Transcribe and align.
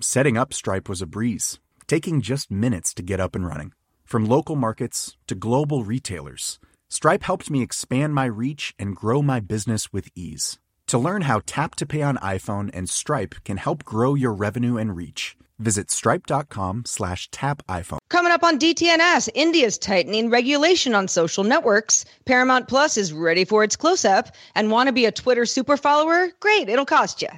Setting 0.00 0.36
up 0.36 0.52
Stripe 0.52 0.90
was 0.90 1.00
a 1.00 1.06
breeze, 1.06 1.58
taking 1.86 2.20
just 2.20 2.50
minutes 2.50 2.92
to 2.92 3.02
get 3.02 3.18
up 3.18 3.34
and 3.34 3.46
running. 3.46 3.72
From 4.04 4.26
local 4.26 4.54
markets 4.54 5.16
to 5.26 5.34
global 5.34 5.84
retailers, 5.84 6.58
Stripe 6.90 7.22
helped 7.22 7.50
me 7.50 7.62
expand 7.62 8.14
my 8.14 8.26
reach 8.26 8.74
and 8.78 8.94
grow 8.94 9.22
my 9.22 9.40
business 9.40 9.94
with 9.94 10.10
ease. 10.14 10.58
To 10.88 10.98
learn 10.98 11.22
how 11.22 11.40
Tap 11.46 11.76
to 11.76 11.86
Pay 11.86 12.02
on 12.02 12.18
iPhone 12.18 12.70
and 12.74 12.90
Stripe 12.90 13.36
can 13.44 13.56
help 13.56 13.84
grow 13.84 14.14
your 14.14 14.34
revenue 14.34 14.76
and 14.76 14.94
reach, 14.94 15.34
visit 15.58 15.90
stripe.com 15.90 16.82
slash 16.84 17.30
tap 17.30 17.62
iPhone. 17.66 17.98
Coming 18.10 18.32
up 18.32 18.44
on 18.44 18.58
DTNS, 18.58 19.30
India's 19.34 19.78
tightening 19.78 20.28
regulation 20.28 20.94
on 20.94 21.08
social 21.08 21.42
networks. 21.42 22.04
Paramount 22.26 22.68
Plus 22.68 22.98
is 22.98 23.14
ready 23.14 23.46
for 23.46 23.64
its 23.64 23.76
close 23.76 24.04
up. 24.04 24.28
And 24.54 24.70
want 24.70 24.88
to 24.88 24.92
be 24.92 25.06
a 25.06 25.10
Twitter 25.10 25.46
super 25.46 25.78
follower? 25.78 26.28
Great, 26.38 26.68
it'll 26.68 26.84
cost 26.84 27.22
you. 27.22 27.28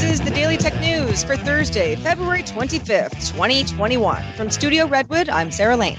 This 0.00 0.18
is 0.18 0.20
the 0.22 0.30
Daily 0.30 0.56
Tech 0.56 0.80
News 0.80 1.22
for 1.22 1.36
Thursday, 1.36 1.94
February 1.94 2.42
25th, 2.42 3.10
2021. 3.32 4.24
From 4.32 4.48
Studio 4.48 4.86
Redwood, 4.86 5.28
I'm 5.28 5.50
Sarah 5.50 5.76
Lane. 5.76 5.98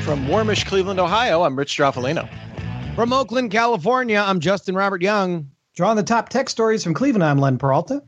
From 0.00 0.26
warmish 0.26 0.64
Cleveland, 0.64 0.98
Ohio, 0.98 1.42
I'm 1.42 1.54
Rich 1.54 1.76
Stroffolino. 1.76 2.26
From 2.94 3.12
Oakland, 3.12 3.50
California, 3.50 4.24
I'm 4.26 4.40
Justin 4.40 4.74
Robert 4.74 5.02
Young. 5.02 5.50
Drawing 5.74 5.96
the 5.96 6.02
top 6.02 6.30
tech 6.30 6.48
stories 6.48 6.82
from 6.82 6.94
Cleveland, 6.94 7.22
I'm 7.22 7.38
Len 7.38 7.58
Peralta. 7.58 8.02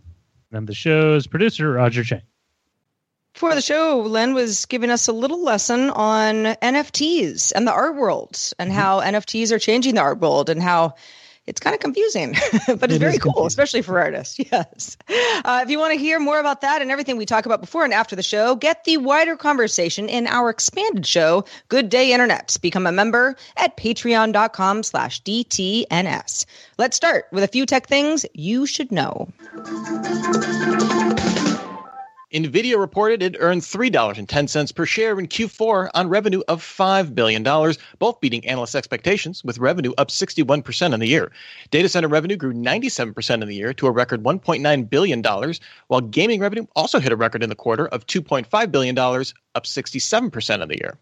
And 0.52 0.66
the 0.66 0.72
show's 0.72 1.26
producer, 1.26 1.70
Roger 1.70 2.02
Chang. 2.02 2.22
For 3.34 3.54
the 3.54 3.60
show, 3.60 4.00
Len 4.00 4.32
was 4.32 4.64
giving 4.64 4.88
us 4.88 5.06
a 5.06 5.12
little 5.12 5.44
lesson 5.44 5.90
on 5.90 6.44
NFTs 6.62 7.52
and 7.54 7.66
the 7.66 7.72
art 7.72 7.94
world 7.94 8.40
and 8.58 8.70
mm-hmm. 8.70 8.80
how 8.80 9.02
NFTs 9.02 9.52
are 9.52 9.58
changing 9.58 9.96
the 9.96 10.00
art 10.00 10.18
world 10.18 10.48
and 10.48 10.62
how 10.62 10.94
it's 11.46 11.60
kind 11.60 11.74
of 11.74 11.80
confusing, 11.80 12.32
but 12.66 12.84
it's 12.84 12.94
it 12.94 12.98
very 12.98 13.18
cool, 13.18 13.32
confusing. 13.32 13.46
especially 13.46 13.82
for 13.82 13.98
artists. 13.98 14.38
Yes. 14.46 14.96
Uh, 15.44 15.60
if 15.64 15.70
you 15.70 15.78
want 15.78 15.92
to 15.92 15.98
hear 15.98 16.20
more 16.20 16.38
about 16.38 16.60
that 16.60 16.80
and 16.80 16.90
everything 16.90 17.16
we 17.16 17.26
talk 17.26 17.46
about 17.46 17.60
before 17.60 17.84
and 17.84 17.92
after 17.92 18.14
the 18.14 18.22
show, 18.22 18.54
get 18.54 18.84
the 18.84 18.96
wider 18.96 19.36
conversation 19.36 20.08
in 20.08 20.26
our 20.26 20.50
expanded 20.50 21.04
show, 21.06 21.44
Good 21.68 21.88
Day 21.88 22.12
Internet. 22.12 22.56
Become 22.62 22.86
a 22.86 22.92
member 22.92 23.36
at 23.56 23.76
patreon.com 23.76 24.82
slash 24.84 25.22
DTNS. 25.22 26.46
Let's 26.78 26.96
start 26.96 27.26
with 27.32 27.42
a 27.44 27.48
few 27.48 27.66
tech 27.66 27.88
things 27.88 28.24
you 28.34 28.66
should 28.66 28.92
know. 28.92 29.28
NVIDIA 32.34 32.76
reported 32.76 33.22
it 33.22 33.36
earned 33.38 33.62
$3.10 33.62 34.74
per 34.74 34.84
share 34.84 35.20
in 35.20 35.28
Q4 35.28 35.90
on 35.94 36.08
revenue 36.08 36.42
of 36.48 36.60
$5 36.60 37.14
billion, 37.14 37.44
both 38.00 38.20
beating 38.20 38.44
analyst 38.44 38.74
expectations, 38.74 39.44
with 39.44 39.58
revenue 39.58 39.92
up 39.96 40.08
61% 40.08 40.92
in 40.92 40.98
the 40.98 41.06
year. 41.06 41.30
Data 41.70 41.88
center 41.88 42.08
revenue 42.08 42.36
grew 42.36 42.52
97% 42.52 43.42
in 43.42 43.48
the 43.48 43.54
year 43.54 43.72
to 43.74 43.86
a 43.86 43.92
record 43.92 44.24
$1.9 44.24 44.90
billion, 44.90 45.22
while 45.86 46.00
gaming 46.00 46.40
revenue 46.40 46.66
also 46.74 46.98
hit 46.98 47.12
a 47.12 47.16
record 47.16 47.44
in 47.44 47.48
the 47.48 47.54
quarter 47.54 47.86
of 47.86 48.04
$2.5 48.06 48.72
billion, 48.72 48.98
up 48.98 49.64
67% 49.64 50.62
in 50.62 50.68
the 50.68 50.78
year. 50.78 50.98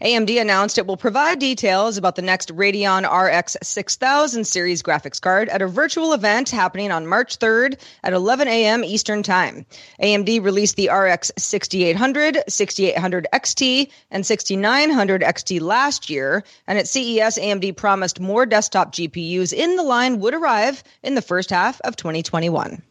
AMD 0.00 0.40
announced 0.40 0.78
it 0.78 0.86
will 0.86 0.96
provide 0.96 1.38
details 1.38 1.96
about 1.96 2.16
the 2.16 2.22
next 2.22 2.54
Radeon 2.54 3.04
RX 3.04 3.56
6000 3.62 4.44
series 4.44 4.82
graphics 4.82 5.20
card 5.20 5.48
at 5.48 5.62
a 5.62 5.66
virtual 5.66 6.12
event 6.12 6.50
happening 6.50 6.90
on 6.92 7.06
March 7.06 7.38
3rd 7.38 7.80
at 8.02 8.12
11 8.12 8.48
a.m. 8.48 8.84
Eastern 8.84 9.22
Time. 9.22 9.66
AMD 10.02 10.42
released 10.42 10.76
the 10.76 10.90
RX 10.90 11.32
6800, 11.36 12.44
6800 12.48 13.26
XT, 13.32 13.90
and 14.10 14.26
6900 14.26 15.22
XT 15.22 15.60
last 15.60 16.10
year, 16.10 16.44
and 16.66 16.78
at 16.78 16.88
CES, 16.88 17.38
AMD 17.38 17.76
promised 17.76 18.20
more 18.20 18.46
desktop 18.46 18.92
GPUs 18.92 19.52
in 19.52 19.76
the 19.76 19.82
line 19.82 20.20
would 20.20 20.34
arrive 20.34 20.82
in 21.02 21.14
the 21.14 21.22
first 21.22 21.50
half 21.50 21.80
of 21.82 21.96
2021. 21.96 22.82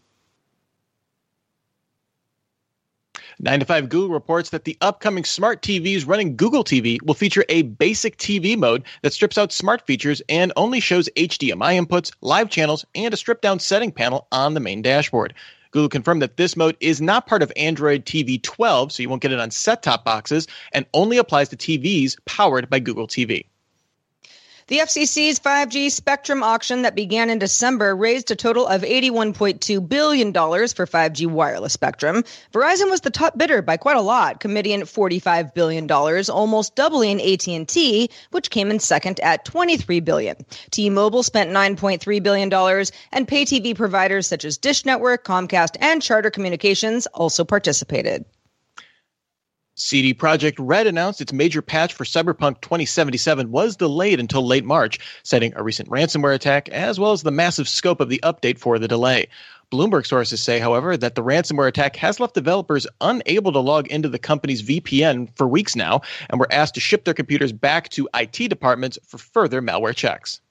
9 3.41 3.61
to 3.61 3.65
5 3.65 3.87
Google 3.87 4.09
reports 4.09 4.49
that 4.49 4.65
the 4.65 4.77
upcoming 4.81 5.23
smart 5.23 5.61
TVs 5.61 6.05
running 6.05 6.35
Google 6.35 6.65
TV 6.65 7.01
will 7.01 7.13
feature 7.13 7.45
a 7.47 7.61
basic 7.61 8.17
TV 8.17 8.57
mode 8.57 8.83
that 9.01 9.13
strips 9.13 9.37
out 9.37 9.53
smart 9.53 9.85
features 9.87 10.21
and 10.27 10.51
only 10.57 10.81
shows 10.81 11.07
HDMI 11.15 11.79
inputs, 11.79 12.11
live 12.19 12.49
channels, 12.49 12.85
and 12.95 13.13
a 13.13 13.17
stripped 13.17 13.41
down 13.41 13.59
setting 13.59 13.93
panel 13.93 14.27
on 14.33 14.55
the 14.55 14.59
main 14.59 14.81
dashboard. 14.81 15.33
Google 15.71 15.87
confirmed 15.87 16.21
that 16.21 16.35
this 16.35 16.57
mode 16.57 16.75
is 16.81 16.99
not 16.99 17.27
part 17.27 17.41
of 17.41 17.53
Android 17.55 18.05
TV 18.05 18.43
12, 18.43 18.91
so 18.91 19.01
you 19.01 19.07
won't 19.07 19.21
get 19.21 19.31
it 19.31 19.39
on 19.39 19.51
set 19.51 19.83
top 19.83 20.03
boxes, 20.03 20.45
and 20.73 20.85
only 20.93 21.17
applies 21.17 21.47
to 21.47 21.55
TVs 21.55 22.17
powered 22.25 22.69
by 22.69 22.79
Google 22.79 23.07
TV. 23.07 23.45
The 24.69 24.77
FCC's 24.77 25.39
5G 25.39 25.89
spectrum 25.89 26.43
auction 26.43 26.83
that 26.83 26.93
began 26.93 27.31
in 27.31 27.39
December 27.39 27.95
raised 27.95 28.29
a 28.29 28.35
total 28.35 28.67
of 28.67 28.83
$81.2 28.83 29.89
billion 29.89 30.31
for 30.31 30.85
5G 30.85 31.25
wireless 31.25 31.73
spectrum. 31.73 32.23
Verizon 32.53 32.91
was 32.91 33.01
the 33.01 33.09
top 33.09 33.35
bidder 33.35 33.63
by 33.63 33.77
quite 33.77 33.97
a 33.97 34.01
lot, 34.01 34.39
committing 34.39 34.81
$45 34.81 35.55
billion, 35.55 35.89
almost 35.89 36.75
doubling 36.75 37.19
AT&T, 37.19 38.11
which 38.29 38.51
came 38.51 38.69
in 38.69 38.79
second 38.79 39.19
at 39.21 39.43
23 39.43 40.01
billion. 40.01 40.35
T-Mobile 40.69 41.23
spent 41.23 41.49
$9.3 41.49 42.21
billion, 42.21 42.53
and 43.11 43.27
pay 43.27 43.45
TV 43.45 43.75
providers 43.75 44.27
such 44.27 44.45
as 44.45 44.59
Dish 44.59 44.85
Network, 44.85 45.25
Comcast, 45.25 45.77
and 45.81 45.99
Charter 45.99 46.29
Communications 46.29 47.07
also 47.07 47.43
participated. 47.43 48.23
CD 49.79 50.13
Projekt 50.13 50.55
Red 50.59 50.87
announced 50.87 51.21
its 51.21 51.31
major 51.31 51.61
patch 51.61 51.93
for 51.93 52.03
Cyberpunk 52.03 52.59
2077 52.61 53.49
was 53.49 53.77
delayed 53.77 54.19
until 54.19 54.45
late 54.45 54.65
March, 54.65 54.99
citing 55.23 55.53
a 55.55 55.63
recent 55.63 55.89
ransomware 55.89 56.35
attack 56.35 56.67
as 56.69 56.99
well 56.99 57.13
as 57.13 57.23
the 57.23 57.31
massive 57.31 57.69
scope 57.69 58.01
of 58.01 58.09
the 58.09 58.19
update 58.23 58.59
for 58.59 58.77
the 58.77 58.87
delay. 58.87 59.27
Bloomberg 59.71 60.05
sources 60.05 60.41
say, 60.41 60.59
however, 60.59 60.97
that 60.97 61.15
the 61.15 61.23
ransomware 61.23 61.67
attack 61.67 61.95
has 61.95 62.19
left 62.19 62.33
developers 62.33 62.87
unable 62.99 63.51
to 63.53 63.59
log 63.59 63.87
into 63.87 64.09
the 64.09 64.19
company's 64.19 64.63
VPN 64.63 65.33
for 65.35 65.47
weeks 65.47 65.75
now 65.75 66.01
and 66.29 66.39
were 66.39 66.51
asked 66.51 66.73
to 66.73 66.81
ship 66.81 67.05
their 67.05 67.13
computers 67.13 67.53
back 67.53 67.89
to 67.89 68.09
IT 68.13 68.49
departments 68.49 68.97
for 69.05 69.17
further 69.17 69.61
malware 69.61 69.95
checks. 69.95 70.41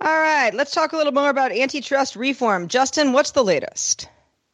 All 0.00 0.16
right, 0.16 0.54
let's 0.54 0.70
talk 0.70 0.92
a 0.92 0.96
little 0.96 1.12
more 1.12 1.30
about 1.30 1.50
antitrust 1.50 2.14
reform. 2.14 2.68
Justin, 2.68 3.12
what's 3.12 3.32
the 3.32 3.42
latest? 3.42 4.08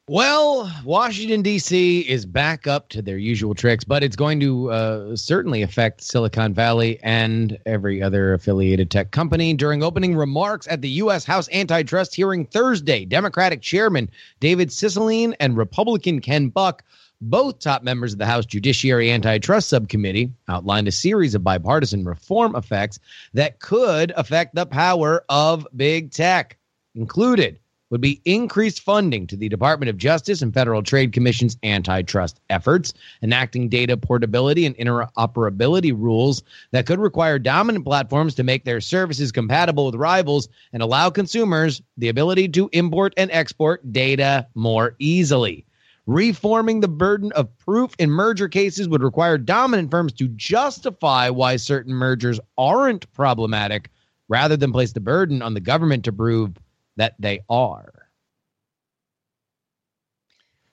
Well, 0.07 0.71
Washington, 0.85 1.41
D.C. 1.41 2.01
is 2.01 2.27
back 2.27 2.67
up 2.67 2.91
to 2.91 3.01
their 3.01 3.17
usual 3.17 3.55
tricks, 3.55 3.85
but 3.85 4.05
it's 4.05 4.17
going 4.17 4.39
to 4.41 4.71
uh, 4.71 5.17
certainly 5.17 5.63
affect 5.63 6.03
Silicon 6.03 6.53
Valley 6.53 6.99
and 7.03 7.57
every 7.65 8.03
other 8.03 8.35
affiliated 8.35 8.91
tech 8.91 9.13
company. 9.13 9.55
During 9.55 9.83
opening 9.83 10.15
remarks 10.15 10.69
at 10.69 10.83
the 10.83 10.91
U.S. 10.91 11.25
House 11.25 11.49
antitrust 11.55 12.15
hearing 12.15 12.45
Thursday, 12.45 13.07
Democratic 13.07 13.63
Chairman 13.63 14.11
David 14.41 14.69
Cicilline 14.69 15.35
and 15.41 15.57
Republican 15.57 16.21
Ken 16.21 16.51
Buck, 16.51 16.85
both 17.23 17.61
top 17.61 17.83
members 17.83 18.13
of 18.13 18.19
the 18.19 18.27
House 18.27 18.45
Judiciary 18.45 19.11
Antitrust 19.11 19.71
Subcommittee, 19.71 20.31
outlined 20.49 20.87
a 20.87 20.93
series 20.93 21.35
of 21.35 21.43
bipartisan 21.43 22.05
reform 22.05 22.55
effects 22.57 22.99
that 23.33 23.59
could 23.59 24.13
affect 24.19 24.55
the 24.55 24.67
power 24.67 25.25
of 25.31 25.67
big 25.75 26.11
tech, 26.11 26.59
included 26.95 27.59
would 27.91 28.01
be 28.01 28.21
increased 28.25 28.81
funding 28.81 29.27
to 29.27 29.37
the 29.37 29.49
Department 29.49 29.91
of 29.91 29.97
Justice 29.97 30.43
and 30.43 30.53
Federal 30.53 30.83
Trade 30.83 31.13
Commission's 31.13 31.57
antitrust 31.63 32.41
efforts, 32.51 32.95
enacting 33.23 33.69
data 33.69 33.97
portability 33.97 34.67
and 34.67 34.77
interoperability 34.77 35.93
rules 35.93 36.43
that 36.73 36.87
could 36.87 36.99
require 36.99 37.39
dominant 37.39 37.85
platforms 37.85 38.35
to 38.35 38.43
make 38.43 38.65
their 38.65 38.81
services 38.81 39.31
compatible 39.31 39.87
with 39.87 39.95
rivals 39.95 40.49
and 40.73 40.83
allow 40.83 41.11
consumers 41.11 41.83
the 41.97 42.09
ability 42.09 42.49
to 42.49 42.69
import 42.73 43.15
and 43.17 43.31
export 43.31 43.93
data 43.93 44.47
more 44.55 44.97
easily. 44.99 45.65
Reforming 46.07 46.81
the 46.81 46.89
burden 46.89 47.33
of 47.33 47.57
proof 47.57 47.95
in 47.99 48.11
merger 48.11 48.49
cases 48.49 48.89
would 48.89 49.03
require 49.03 49.39
dominant 49.39 49.91
firms 49.91 50.13
to 50.15 50.29
justify 50.29 51.31
why 51.31 51.57
certain 51.57 51.95
mergers 51.95 52.39
aren't 52.59 53.11
problematic 53.15 53.89
rather 54.29 54.57
than 54.57 54.73
place 54.73 54.93
the 54.93 55.01
burden 55.01 55.41
on 55.41 55.55
the 55.55 55.61
government 55.61 56.05
to 56.05 56.13
prove 56.13 56.59
that 56.97 57.15
they 57.19 57.41
are. 57.49 58.09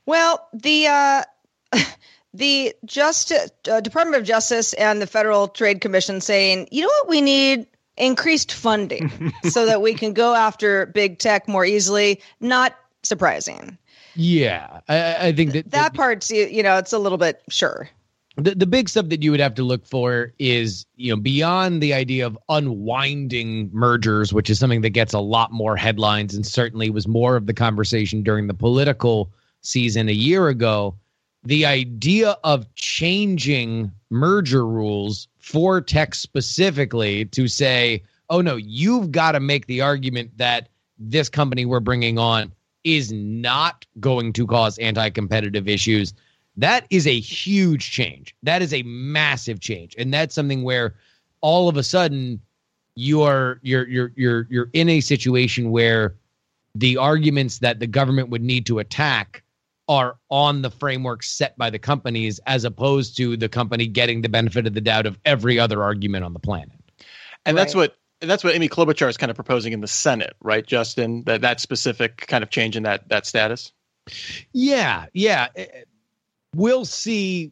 Well, 0.06 0.48
the 0.54 0.88
uh, 0.88 1.24
the 2.34 2.74
Justice 2.86 3.52
uh, 3.70 3.82
Department 3.82 4.18
of 4.22 4.28
Justice 4.28 4.74
and 4.74 5.02
the 5.02 5.08
Federal 5.08 5.48
Trade 5.48 5.82
Commission 5.82 6.22
saying, 6.22 6.68
you 6.72 6.82
know 6.82 6.88
what, 6.88 7.10
we 7.10 7.22
need 7.22 7.68
increased 7.98 8.52
funding 8.52 9.34
so 9.50 9.66
that 9.66 9.82
we 9.82 9.94
can 9.94 10.14
go 10.14 10.34
after 10.34 10.88
big 10.88 11.20
tech 11.20 11.48
more 11.48 11.66
easily. 11.66 12.22
Not 12.40 12.76
surprising. 13.04 13.78
Yeah, 14.16 14.82
I, 14.90 15.28
I 15.28 15.32
think 15.32 15.54
that 15.54 15.72
that 15.72 15.94
part's 15.94 16.30
you 16.30 16.64
know 16.64 16.78
it's 16.78 16.94
a 16.94 17.00
little 17.00 17.18
bit 17.18 17.42
sure. 17.50 17.90
The 18.38 18.56
the 18.56 18.66
big 18.66 18.88
stuff 18.88 19.10
that 19.10 19.22
you 19.22 19.32
would 19.32 19.42
have 19.42 19.56
to 19.56 19.64
look 19.64 19.86
for 19.86 20.34
is 20.40 20.86
you 20.96 21.14
know 21.14 21.22
beyond 21.22 21.82
the 21.82 21.94
idea 21.94 22.26
of 22.26 22.38
unwinding 22.50 23.70
mergers, 23.74 24.34
which 24.34 24.50
is 24.50 24.58
something 24.58 24.82
that 24.82 24.92
gets 24.92 25.14
a 25.14 25.20
lot 25.20 25.52
more 25.52 25.76
headlines 25.76 26.34
and 26.34 26.46
certainly 26.46 26.90
was 26.90 27.08
more 27.08 27.36
of 27.36 27.46
the 27.46 27.54
conversation 27.54 28.24
during 28.24 28.48
the 28.48 28.54
political 28.54 29.32
season 29.62 30.08
a 30.08 30.14
year 30.14 30.48
ago. 30.48 30.96
The 31.44 31.66
idea 31.66 32.38
of 32.44 32.74
changing 32.76 33.92
merger 34.12 34.66
rules 34.66 35.28
for 35.40 35.82
tech 35.82 36.16
specifically 36.16 37.26
to 37.26 37.48
say, 37.48 38.04
oh 38.30 38.42
no, 38.42 38.56
you've 38.56 39.12
got 39.12 39.34
to 39.34 39.40
make 39.40 39.66
the 39.66 39.82
argument 39.82 40.38
that 40.38 40.70
this 40.98 41.30
company 41.30 41.66
we're 41.66 41.80
bringing 41.80 42.18
on 42.18 42.54
is 42.84 43.12
not 43.12 43.86
going 44.00 44.34
to 44.34 44.48
cause 44.48 44.78
anti-competitive 44.78 45.68
issues 45.68 46.14
that 46.58 46.86
is 46.90 47.08
a 47.08 47.20
huge 47.20 47.92
change 47.92 48.36
that 48.44 48.62
is 48.62 48.74
a 48.74 48.84
massive 48.84 49.60
change 49.60 49.96
and 49.98 50.14
that's 50.14 50.36
something 50.36 50.64
where 50.64 50.96
all 51.42 51.70
of 51.70 51.78
a 51.78 51.84
sudden 51.84 52.42
you're 52.96 53.60
you're 53.62 53.88
you're 53.88 54.12
you're 54.16 54.48
you're 54.50 54.70
in 54.74 54.90
a 54.90 55.02
situation 55.02 55.72
where 55.72 56.16
the 56.76 56.98
arguments 56.98 57.60
that 57.60 57.80
the 57.80 57.88
government 57.88 58.30
would 58.30 58.42
need 58.42 58.66
to 58.66 58.80
attack 58.80 59.44
are 59.88 60.18
on 60.30 60.62
the 60.62 60.70
framework 60.70 61.24
set 61.24 61.58
by 61.58 61.70
the 61.70 61.80
companies 61.80 62.40
as 62.46 62.64
opposed 62.64 63.18
to 63.18 63.36
the 63.36 63.50
company 63.50 63.88
getting 63.88 64.22
the 64.22 64.30
benefit 64.30 64.66
of 64.68 64.74
the 64.74 64.82
doubt 64.82 65.06
of 65.06 65.18
every 65.26 65.60
other 65.60 65.84
argument 65.84 66.24
on 66.24 66.34
the 66.34 66.40
planet 66.40 66.78
and 67.46 67.56
right. 67.56 67.64
that's 67.64 67.76
what 67.76 67.96
that's 68.22 68.44
what 68.44 68.54
Amy 68.54 68.70
Klobuchar 68.70 69.10
is 69.10 69.18
kind 69.18 69.30
of 69.30 69.36
proposing 69.36 69.74
in 69.74 69.82
the 69.82 69.88
Senate, 69.88 70.36
right, 70.42 70.66
Justin? 70.66 71.24
That 71.24 71.42
that 71.42 71.60
specific 71.60 72.18
kind 72.28 72.44
of 72.44 72.50
change 72.50 72.78
in 72.78 72.84
that 72.84 73.10
that 73.10 73.26
status. 73.26 73.72
Yeah, 74.54 75.06
yeah. 75.14 75.48
We'll 76.56 76.86
see 76.86 77.52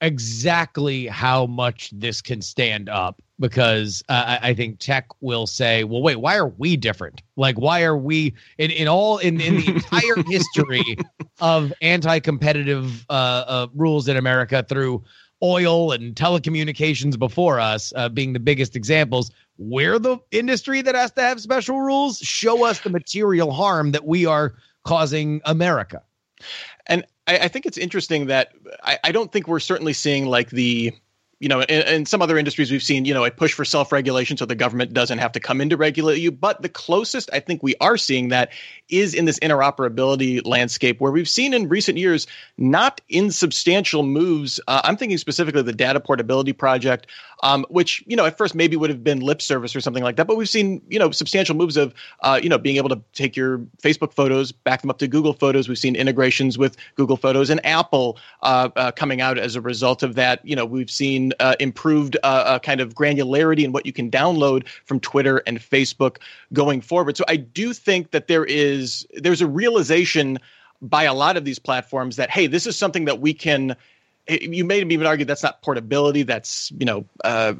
exactly 0.00 1.06
how 1.06 1.46
much 1.46 1.90
this 1.94 2.20
can 2.20 2.42
stand 2.42 2.88
up 2.88 3.22
because 3.40 4.02
uh, 4.08 4.38
I 4.40 4.54
think 4.54 4.78
tech 4.78 5.06
will 5.20 5.46
say, 5.46 5.84
"Well, 5.84 6.02
wait, 6.02 6.16
why 6.16 6.36
are 6.36 6.48
we 6.48 6.76
different? 6.76 7.22
Like, 7.36 7.58
why 7.58 7.82
are 7.82 7.96
we 7.96 8.34
in 8.58 8.70
in 8.70 8.88
all 8.88 9.18
in 9.18 9.40
in 9.40 9.56
the 9.56 9.68
entire 9.74 10.22
history 10.26 10.96
of 11.40 11.72
anti-competitive 11.82 13.04
uh, 13.10 13.12
uh, 13.12 13.66
rules 13.74 14.08
in 14.08 14.16
America 14.16 14.64
through?" 14.68 15.02
oil 15.42 15.92
and 15.92 16.14
telecommunications 16.14 17.18
before 17.18 17.60
us 17.60 17.92
uh, 17.96 18.08
being 18.08 18.32
the 18.32 18.40
biggest 18.40 18.74
examples 18.74 19.30
we're 19.58 19.98
the 19.98 20.18
industry 20.30 20.82
that 20.82 20.94
has 20.94 21.12
to 21.12 21.20
have 21.20 21.40
special 21.40 21.80
rules. 21.80 22.18
Show 22.18 22.64
us 22.64 22.80
the 22.80 22.90
material 22.90 23.52
harm 23.52 23.92
that 23.92 24.06
we 24.06 24.26
are 24.26 24.54
causing 24.84 25.40
America. 25.44 26.02
And 26.86 27.04
I, 27.26 27.38
I 27.38 27.48
think 27.48 27.66
it's 27.66 27.78
interesting 27.78 28.26
that 28.26 28.52
I, 28.82 28.98
I, 29.04 29.12
don't 29.12 29.32
think 29.32 29.48
we're 29.48 29.60
certainly 29.60 29.92
seeing 29.92 30.26
like 30.26 30.50
the 30.50 30.92
you 31.40 31.48
know, 31.48 31.60
in, 31.62 31.88
in, 31.88 32.06
some 32.06 32.22
other 32.22 32.38
industries, 32.38 32.70
we've 32.70 32.82
seen, 32.82 33.04
you 33.04 33.14
know, 33.14 33.24
a 33.24 33.30
push 33.30 33.52
for 33.52 33.64
self 33.64 33.92
regulation 33.92 34.36
so 34.36 34.46
the 34.46 34.54
government 34.54 34.92
doesn't 34.92 35.18
have 35.18 35.32
to 35.32 35.40
come 35.40 35.60
in 35.60 35.70
to 35.70 35.76
regulate 35.76 36.18
you. 36.18 36.30
But 36.30 36.62
the 36.62 36.68
closest 36.68 37.30
I 37.32 37.40
think 37.40 37.62
we 37.62 37.74
are 37.80 37.96
seeing 37.96 38.28
that 38.28 38.50
is 38.88 39.14
in 39.14 39.24
this 39.24 39.38
interoperability 39.40 40.44
landscape 40.46 41.00
where 41.00 41.12
we've 41.12 41.28
seen 41.28 41.54
in 41.54 41.68
recent 41.68 41.98
years 41.98 42.26
not 42.58 43.00
insubstantial 43.08 44.02
moves. 44.02 44.60
Uh, 44.68 44.82
I'm 44.84 44.96
thinking 44.96 45.18
specifically 45.18 45.62
the 45.62 45.72
data 45.72 46.00
portability 46.00 46.52
project, 46.52 47.06
um, 47.42 47.66
which, 47.68 48.04
you 48.06 48.16
know, 48.16 48.24
at 48.24 48.38
first 48.38 48.54
maybe 48.54 48.76
would 48.76 48.90
have 48.90 49.02
been 49.02 49.20
lip 49.20 49.42
service 49.42 49.74
or 49.74 49.80
something 49.80 50.02
like 50.02 50.16
that. 50.16 50.26
But 50.26 50.36
we've 50.36 50.48
seen, 50.48 50.82
you 50.88 50.98
know, 50.98 51.10
substantial 51.10 51.56
moves 51.56 51.76
of, 51.76 51.94
uh, 52.20 52.38
you 52.42 52.48
know, 52.48 52.58
being 52.58 52.76
able 52.76 52.90
to 52.90 53.02
take 53.12 53.36
your 53.36 53.58
Facebook 53.82 54.12
photos, 54.12 54.52
back 54.52 54.80
them 54.82 54.90
up 54.90 54.98
to 54.98 55.08
Google 55.08 55.32
Photos. 55.32 55.68
We've 55.68 55.78
seen 55.78 55.96
integrations 55.96 56.56
with 56.58 56.76
Google 56.94 57.16
Photos 57.16 57.50
and 57.50 57.64
Apple 57.64 58.18
uh, 58.42 58.68
uh 58.76 58.92
coming 58.92 59.20
out 59.20 59.38
as 59.38 59.56
a 59.56 59.60
result 59.60 60.02
of 60.02 60.14
that. 60.14 60.44
You 60.44 60.56
know, 60.56 60.64
we've 60.64 60.90
seen 60.90 61.23
uh, 61.40 61.54
improved 61.60 62.16
uh, 62.22 62.26
uh, 62.26 62.58
kind 62.58 62.80
of 62.80 62.94
granularity 62.94 63.64
in 63.64 63.72
what 63.72 63.86
you 63.86 63.92
can 63.92 64.10
download 64.10 64.66
from 64.84 65.00
Twitter 65.00 65.42
and 65.46 65.58
Facebook 65.58 66.18
going 66.52 66.80
forward. 66.80 67.16
So 67.16 67.24
I 67.28 67.36
do 67.36 67.72
think 67.72 68.10
that 68.10 68.28
there 68.28 68.44
is 68.44 69.06
there's 69.14 69.40
a 69.40 69.46
realization 69.46 70.38
by 70.82 71.04
a 71.04 71.14
lot 71.14 71.36
of 71.36 71.44
these 71.44 71.58
platforms 71.58 72.16
that 72.16 72.30
hey, 72.30 72.46
this 72.46 72.66
is 72.66 72.76
something 72.76 73.04
that 73.06 73.20
we 73.20 73.32
can 73.32 73.76
you 74.28 74.64
may 74.64 74.80
even 74.80 75.06
argue 75.06 75.24
that's 75.24 75.42
not 75.42 75.60
portability. 75.62 76.22
That's 76.22 76.72
you 76.78 76.86
know, 76.86 77.04
uh, 77.22 77.52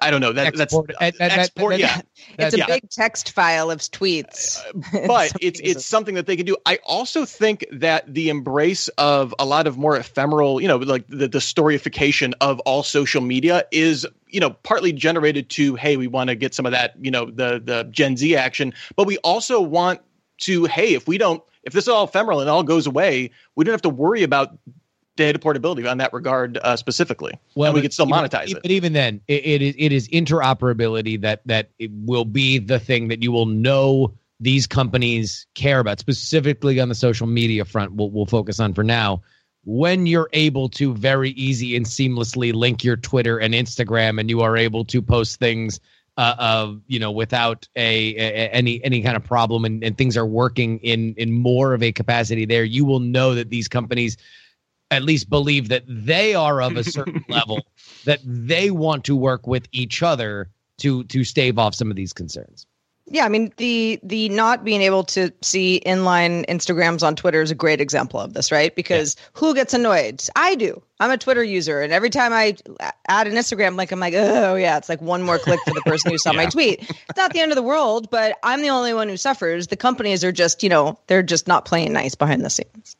I 0.00 0.10
don't 0.10 0.20
know. 0.20 0.32
That, 0.32 0.58
export, 0.58 0.92
that's 0.98 1.20
uh, 1.20 1.24
export. 1.24 1.72
That, 1.72 1.80
yeah, 1.80 2.00
it's 2.38 2.54
a 2.54 2.58
yeah. 2.58 2.66
big 2.66 2.88
text 2.90 3.32
file 3.32 3.70
of 3.70 3.80
tweets. 3.80 4.64
Uh, 4.64 5.06
but 5.06 5.32
it's 5.40 5.60
it's 5.60 5.84
something 5.84 6.14
that 6.14 6.26
they 6.26 6.36
can 6.36 6.46
do. 6.46 6.56
I 6.64 6.78
also 6.84 7.24
think 7.24 7.66
that 7.72 8.12
the 8.12 8.28
embrace 8.28 8.88
of 8.88 9.34
a 9.38 9.44
lot 9.44 9.66
of 9.66 9.78
more 9.78 9.96
ephemeral, 9.96 10.60
you 10.60 10.68
know, 10.68 10.76
like 10.76 11.06
the, 11.08 11.28
the 11.28 11.38
storyification 11.38 12.34
of 12.40 12.60
all 12.60 12.82
social 12.82 13.20
media 13.20 13.64
is 13.72 14.06
you 14.28 14.38
know 14.40 14.50
partly 14.50 14.92
generated 14.92 15.50
to 15.50 15.74
hey, 15.74 15.96
we 15.96 16.06
want 16.06 16.30
to 16.30 16.36
get 16.36 16.54
some 16.54 16.66
of 16.66 16.72
that 16.72 16.94
you 17.00 17.10
know 17.10 17.26
the 17.26 17.60
the 17.62 17.88
Gen 17.90 18.16
Z 18.16 18.36
action, 18.36 18.74
but 18.94 19.06
we 19.06 19.18
also 19.18 19.60
want 19.60 20.00
to 20.38 20.66
hey, 20.66 20.94
if 20.94 21.08
we 21.08 21.18
don't 21.18 21.42
if 21.64 21.72
this 21.72 21.84
is 21.84 21.88
all 21.88 22.04
ephemeral 22.04 22.40
and 22.40 22.48
all 22.48 22.62
goes 22.62 22.86
away, 22.86 23.32
we 23.56 23.64
don't 23.64 23.72
have 23.72 23.82
to 23.82 23.88
worry 23.88 24.22
about 24.22 24.56
data 25.16 25.38
portability 25.38 25.86
on 25.86 25.98
that 25.98 26.12
regard 26.12 26.58
uh, 26.58 26.76
specifically. 26.76 27.32
Well, 27.54 27.70
and 27.70 27.74
we 27.74 27.82
could 27.82 27.92
still 27.92 28.06
monetize 28.06 28.50
it. 28.50 28.62
But 28.62 28.70
even 28.70 28.92
then, 28.92 29.20
it, 29.28 29.44
it 29.44 29.62
is 29.62 29.74
it 29.78 29.92
is 29.92 30.08
interoperability 30.08 31.20
that 31.22 31.42
that 31.46 31.70
will 32.04 32.24
be 32.24 32.58
the 32.58 32.78
thing 32.78 33.08
that 33.08 33.22
you 33.22 33.32
will 33.32 33.46
know 33.46 34.14
these 34.38 34.66
companies 34.66 35.46
care 35.54 35.80
about, 35.80 35.98
specifically 35.98 36.78
on 36.78 36.88
the 36.88 36.94
social 36.94 37.26
media 37.26 37.64
front. 37.64 37.94
We'll, 37.94 38.10
we'll 38.10 38.26
focus 38.26 38.60
on 38.60 38.74
for 38.74 38.84
now. 38.84 39.22
When 39.64 40.06
you're 40.06 40.28
able 40.32 40.68
to 40.70 40.94
very 40.94 41.30
easy 41.30 41.74
and 41.74 41.84
seamlessly 41.86 42.52
link 42.52 42.84
your 42.84 42.96
Twitter 42.96 43.38
and 43.38 43.52
Instagram, 43.52 44.20
and 44.20 44.30
you 44.30 44.42
are 44.42 44.56
able 44.56 44.84
to 44.84 45.02
post 45.02 45.40
things 45.40 45.80
uh, 46.16 46.34
of 46.38 46.80
you 46.86 46.98
know 46.98 47.10
without 47.10 47.68
a, 47.76 48.14
a, 48.16 48.48
any 48.50 48.82
any 48.84 49.02
kind 49.02 49.16
of 49.16 49.24
problem 49.24 49.64
and, 49.64 49.84
and 49.84 49.98
things 49.98 50.16
are 50.16 50.26
working 50.26 50.78
in 50.78 51.14
in 51.16 51.32
more 51.32 51.74
of 51.74 51.82
a 51.82 51.92
capacity 51.92 52.46
there 52.46 52.64
you 52.64 52.84
will 52.84 53.00
know 53.00 53.34
that 53.34 53.50
these 53.50 53.68
companies 53.68 54.16
at 54.90 55.02
least 55.02 55.28
believe 55.28 55.68
that 55.68 55.84
they 55.86 56.34
are 56.34 56.62
of 56.62 56.76
a 56.76 56.84
certain 56.84 57.24
level 57.28 57.66
that 58.04 58.20
they 58.24 58.70
want 58.70 59.04
to 59.04 59.16
work 59.16 59.46
with 59.46 59.66
each 59.72 60.02
other 60.02 60.48
to 60.78 61.04
to 61.04 61.24
stave 61.24 61.58
off 61.58 61.74
some 61.74 61.90
of 61.90 61.96
these 61.96 62.12
concerns. 62.12 62.66
Yeah, 63.08 63.24
I 63.24 63.28
mean 63.28 63.52
the 63.56 64.00
the 64.02 64.28
not 64.30 64.64
being 64.64 64.82
able 64.82 65.04
to 65.04 65.32
see 65.40 65.80
inline 65.86 66.44
Instagrams 66.46 67.06
on 67.06 67.14
Twitter 67.14 67.40
is 67.40 67.52
a 67.52 67.54
great 67.54 67.80
example 67.80 68.18
of 68.18 68.34
this, 68.34 68.50
right? 68.50 68.74
Because 68.74 69.14
yeah. 69.16 69.22
who 69.34 69.54
gets 69.54 69.72
annoyed? 69.74 70.24
I 70.34 70.56
do. 70.56 70.82
I'm 70.98 71.12
a 71.12 71.16
Twitter 71.16 71.44
user, 71.44 71.80
and 71.82 71.92
every 71.92 72.10
time 72.10 72.32
I 72.32 72.56
add 73.08 73.28
an 73.28 73.34
Instagram 73.34 73.76
link, 73.76 73.92
I'm 73.92 74.00
like, 74.00 74.14
oh 74.14 74.56
yeah, 74.56 74.76
it's 74.76 74.88
like 74.88 75.00
one 75.00 75.22
more 75.22 75.38
click 75.38 75.60
for 75.64 75.72
the 75.72 75.82
person 75.82 76.10
who 76.10 76.18
saw 76.18 76.30
yeah. 76.32 76.36
my 76.36 76.46
tweet. 76.46 76.80
It's 76.90 77.16
not 77.16 77.32
the 77.32 77.40
end 77.40 77.52
of 77.52 77.56
the 77.56 77.62
world, 77.62 78.10
but 78.10 78.38
I'm 78.42 78.60
the 78.60 78.70
only 78.70 78.92
one 78.92 79.08
who 79.08 79.16
suffers. 79.16 79.68
The 79.68 79.76
companies 79.76 80.24
are 80.24 80.32
just, 80.32 80.64
you 80.64 80.68
know, 80.68 80.98
they're 81.06 81.22
just 81.22 81.46
not 81.46 81.64
playing 81.64 81.92
nice 81.92 82.16
behind 82.16 82.44
the 82.44 82.50
scenes. 82.50 82.96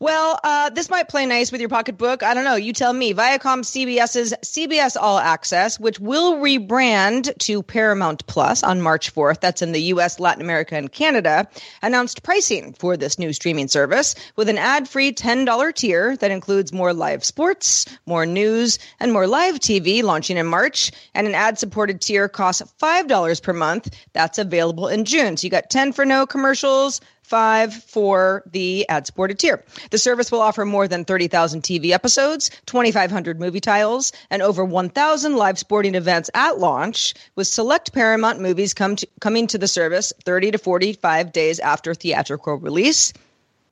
Well, 0.00 0.38
uh, 0.44 0.70
this 0.70 0.90
might 0.90 1.08
play 1.08 1.26
nice 1.26 1.50
with 1.50 1.60
your 1.60 1.70
pocketbook. 1.70 2.22
I 2.22 2.32
don't 2.34 2.44
know. 2.44 2.54
You 2.54 2.72
tell 2.72 2.92
me. 2.92 3.14
Viacom 3.14 3.64
CBS's 3.64 4.32
CBS 4.44 4.96
All 5.00 5.18
Access, 5.18 5.80
which 5.80 5.98
will 5.98 6.36
rebrand 6.36 7.36
to 7.38 7.64
Paramount 7.64 8.24
Plus 8.28 8.62
on 8.62 8.80
March 8.80 9.12
4th, 9.12 9.40
that's 9.40 9.60
in 9.60 9.72
the 9.72 9.82
US, 9.94 10.20
Latin 10.20 10.40
America, 10.40 10.76
and 10.76 10.92
Canada, 10.92 11.48
announced 11.82 12.22
pricing 12.22 12.74
for 12.74 12.96
this 12.96 13.18
new 13.18 13.32
streaming 13.32 13.66
service 13.66 14.14
with 14.36 14.48
an 14.48 14.56
ad 14.56 14.88
free 14.88 15.12
$10 15.12 15.74
tier 15.74 16.16
that 16.18 16.30
includes 16.30 16.72
more 16.72 16.92
live 16.94 17.24
sports, 17.24 17.84
more 18.06 18.24
news, 18.24 18.78
and 19.00 19.12
more 19.12 19.26
live 19.26 19.56
TV 19.56 20.04
launching 20.04 20.36
in 20.36 20.46
March. 20.46 20.92
And 21.12 21.26
an 21.26 21.34
ad 21.34 21.58
supported 21.58 22.00
tier 22.00 22.28
costs 22.28 22.62
$5 22.80 23.42
per 23.42 23.52
month. 23.52 23.92
That's 24.12 24.38
available 24.38 24.86
in 24.86 25.04
June. 25.06 25.36
So 25.36 25.44
you 25.44 25.50
got 25.50 25.70
10 25.70 25.92
for 25.92 26.04
no 26.04 26.24
commercials 26.24 27.00
five 27.28 27.74
for 27.74 28.42
the 28.50 28.88
ad 28.88 29.06
supported 29.06 29.38
tier. 29.38 29.62
The 29.90 29.98
service 29.98 30.32
will 30.32 30.40
offer 30.40 30.64
more 30.64 30.88
than 30.88 31.04
30,000 31.04 31.62
TV 31.62 31.90
episodes, 31.90 32.50
2,500 32.66 33.38
movie 33.38 33.60
titles, 33.60 34.12
and 34.30 34.40
over 34.40 34.64
1,000 34.64 35.36
live 35.36 35.58
sporting 35.58 35.94
events 35.94 36.30
at 36.34 36.58
launch, 36.58 37.14
with 37.36 37.46
select 37.46 37.92
Paramount 37.92 38.40
movies 38.40 38.74
come 38.74 38.96
to, 38.96 39.06
coming 39.20 39.46
to 39.48 39.58
the 39.58 39.68
service 39.68 40.12
30 40.24 40.52
to 40.52 40.58
45 40.58 41.32
days 41.32 41.60
after 41.60 41.94
theatrical 41.94 42.56
release. 42.56 43.12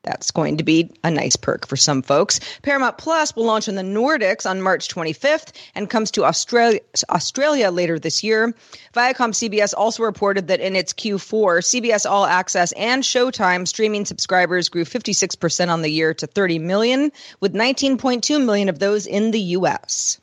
That's 0.06 0.30
going 0.30 0.56
to 0.58 0.64
be 0.64 0.90
a 1.02 1.10
nice 1.10 1.34
perk 1.34 1.66
for 1.66 1.76
some 1.76 2.00
folks. 2.00 2.38
Paramount 2.62 2.96
Plus 2.96 3.34
will 3.34 3.44
launch 3.44 3.66
in 3.66 3.74
the 3.74 3.82
Nordics 3.82 4.48
on 4.48 4.62
March 4.62 4.86
25th 4.88 5.52
and 5.74 5.90
comes 5.90 6.12
to 6.12 6.24
Australia, 6.24 6.78
Australia 7.10 7.70
later 7.72 7.98
this 7.98 8.22
year. 8.22 8.54
Viacom 8.94 9.32
CBS 9.32 9.74
also 9.76 10.04
reported 10.04 10.46
that 10.46 10.60
in 10.60 10.76
its 10.76 10.92
Q4, 10.92 11.58
CBS 11.60 12.08
All 12.08 12.24
Access 12.24 12.70
and 12.72 13.02
Showtime 13.02 13.66
streaming 13.66 14.04
subscribers 14.04 14.68
grew 14.68 14.84
56% 14.84 15.68
on 15.68 15.82
the 15.82 15.90
year 15.90 16.14
to 16.14 16.26
30 16.26 16.60
million, 16.60 17.10
with 17.40 17.52
19.2 17.52 18.44
million 18.44 18.68
of 18.68 18.78
those 18.78 19.06
in 19.06 19.32
the 19.32 19.40
US. 19.40 20.20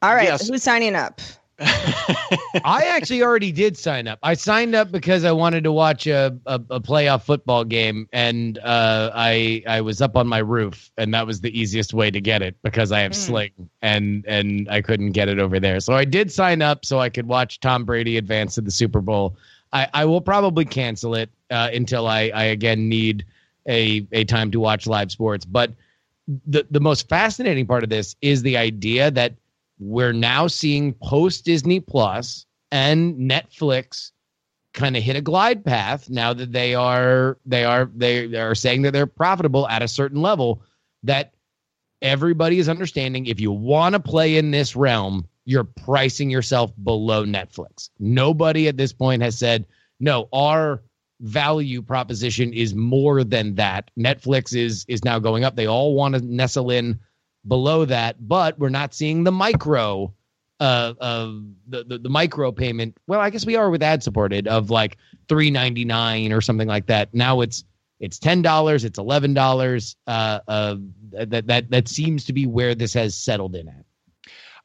All 0.00 0.14
right, 0.14 0.28
Yes. 0.28 0.48
who's 0.48 0.62
signing 0.62 0.94
up? 0.94 1.20
I 1.60 2.84
actually 2.94 3.22
already 3.22 3.50
did 3.50 3.76
sign 3.76 4.06
up. 4.06 4.20
I 4.22 4.34
signed 4.34 4.76
up 4.76 4.92
because 4.92 5.24
I 5.24 5.32
wanted 5.32 5.64
to 5.64 5.72
watch 5.72 6.06
a, 6.06 6.38
a, 6.46 6.54
a 6.70 6.80
playoff 6.80 7.24
football 7.24 7.64
game, 7.64 8.08
and 8.12 8.58
uh, 8.58 9.10
I 9.12 9.64
I 9.66 9.80
was 9.80 10.00
up 10.00 10.16
on 10.16 10.28
my 10.28 10.38
roof, 10.38 10.92
and 10.96 11.12
that 11.14 11.26
was 11.26 11.40
the 11.40 11.58
easiest 11.58 11.92
way 11.92 12.12
to 12.12 12.20
get 12.20 12.42
it 12.42 12.56
because 12.62 12.92
I 12.92 13.00
have 13.00 13.14
Sling, 13.14 13.50
and 13.82 14.24
and 14.28 14.68
I 14.70 14.80
couldn't 14.82 15.12
get 15.12 15.28
it 15.28 15.40
over 15.40 15.58
there. 15.58 15.80
So 15.80 15.94
I 15.94 16.04
did 16.04 16.30
sign 16.30 16.62
up 16.62 16.84
so 16.84 17.00
I 17.00 17.08
could 17.08 17.26
watch 17.26 17.58
Tom 17.58 17.84
Brady 17.84 18.18
advance 18.18 18.54
to 18.54 18.60
the 18.60 18.70
Super 18.70 19.00
Bowl. 19.00 19.36
I, 19.72 19.88
I 19.92 20.04
will 20.04 20.20
probably 20.20 20.64
cancel 20.64 21.16
it 21.16 21.28
uh, 21.50 21.70
until 21.72 22.06
I, 22.06 22.30
I 22.32 22.44
again 22.44 22.88
need 22.88 23.24
a 23.68 24.06
a 24.12 24.24
time 24.24 24.52
to 24.52 24.60
watch 24.60 24.86
live 24.86 25.10
sports. 25.10 25.44
But 25.44 25.72
the 26.46 26.66
the 26.70 26.80
most 26.80 27.08
fascinating 27.08 27.66
part 27.66 27.82
of 27.82 27.90
this 27.90 28.14
is 28.22 28.42
the 28.42 28.56
idea 28.56 29.10
that 29.10 29.34
we're 29.78 30.12
now 30.12 30.46
seeing 30.46 30.94
post 30.94 31.44
Disney 31.44 31.80
Plus 31.80 32.46
and 32.70 33.14
Netflix 33.18 34.10
kind 34.74 34.96
of 34.96 35.02
hit 35.02 35.16
a 35.16 35.20
glide 35.20 35.64
path 35.64 36.08
now 36.10 36.32
that 36.32 36.52
they 36.52 36.74
are 36.74 37.38
they 37.46 37.64
are 37.64 37.90
they 37.94 38.36
are 38.36 38.54
saying 38.54 38.82
that 38.82 38.92
they're 38.92 39.06
profitable 39.06 39.68
at 39.68 39.82
a 39.82 39.88
certain 39.88 40.22
level 40.22 40.62
that 41.02 41.34
everybody 42.02 42.58
is 42.58 42.68
understanding 42.68 43.26
if 43.26 43.40
you 43.40 43.50
want 43.50 43.94
to 43.94 44.00
play 44.00 44.36
in 44.36 44.50
this 44.50 44.76
realm 44.76 45.26
you're 45.44 45.64
pricing 45.64 46.28
yourself 46.28 46.70
below 46.84 47.24
Netflix. 47.24 47.88
Nobody 47.98 48.68
at 48.68 48.76
this 48.76 48.92
point 48.92 49.22
has 49.22 49.38
said 49.38 49.64
no 49.98 50.28
our 50.32 50.82
value 51.20 51.82
proposition 51.82 52.52
is 52.52 52.74
more 52.74 53.24
than 53.24 53.54
that. 53.56 53.90
Netflix 53.98 54.54
is 54.54 54.84
is 54.88 55.04
now 55.04 55.18
going 55.18 55.44
up. 55.44 55.56
They 55.56 55.66
all 55.66 55.94
want 55.94 56.14
to 56.14 56.20
nestle 56.20 56.70
in 56.70 57.00
below 57.46 57.84
that, 57.84 58.16
but 58.26 58.58
we're 58.58 58.68
not 58.68 58.94
seeing 58.94 59.24
the 59.24 59.32
micro 59.32 60.12
uh 60.60 60.92
of 60.98 61.44
the, 61.68 61.84
the 61.84 61.98
the 61.98 62.08
micro 62.08 62.50
payment. 62.50 62.96
Well, 63.06 63.20
I 63.20 63.30
guess 63.30 63.46
we 63.46 63.54
are 63.54 63.70
with 63.70 63.82
ad 63.82 64.02
supported 64.02 64.48
of 64.48 64.70
like 64.70 64.96
three 65.28 65.50
ninety 65.50 65.84
nine 65.84 66.32
or 66.32 66.40
something 66.40 66.66
like 66.68 66.86
that. 66.86 67.14
Now 67.14 67.40
it's 67.42 67.64
it's 68.00 68.18
ten 68.18 68.42
dollars, 68.42 68.84
it's 68.84 68.98
eleven 68.98 69.34
dollars. 69.34 69.96
Uh, 70.06 70.40
uh, 70.48 70.76
that 71.12 71.46
that 71.46 71.70
that 71.70 71.88
seems 71.88 72.24
to 72.24 72.32
be 72.32 72.46
where 72.46 72.74
this 72.74 72.92
has 72.94 73.14
settled 73.14 73.54
in 73.54 73.68
at. 73.68 73.84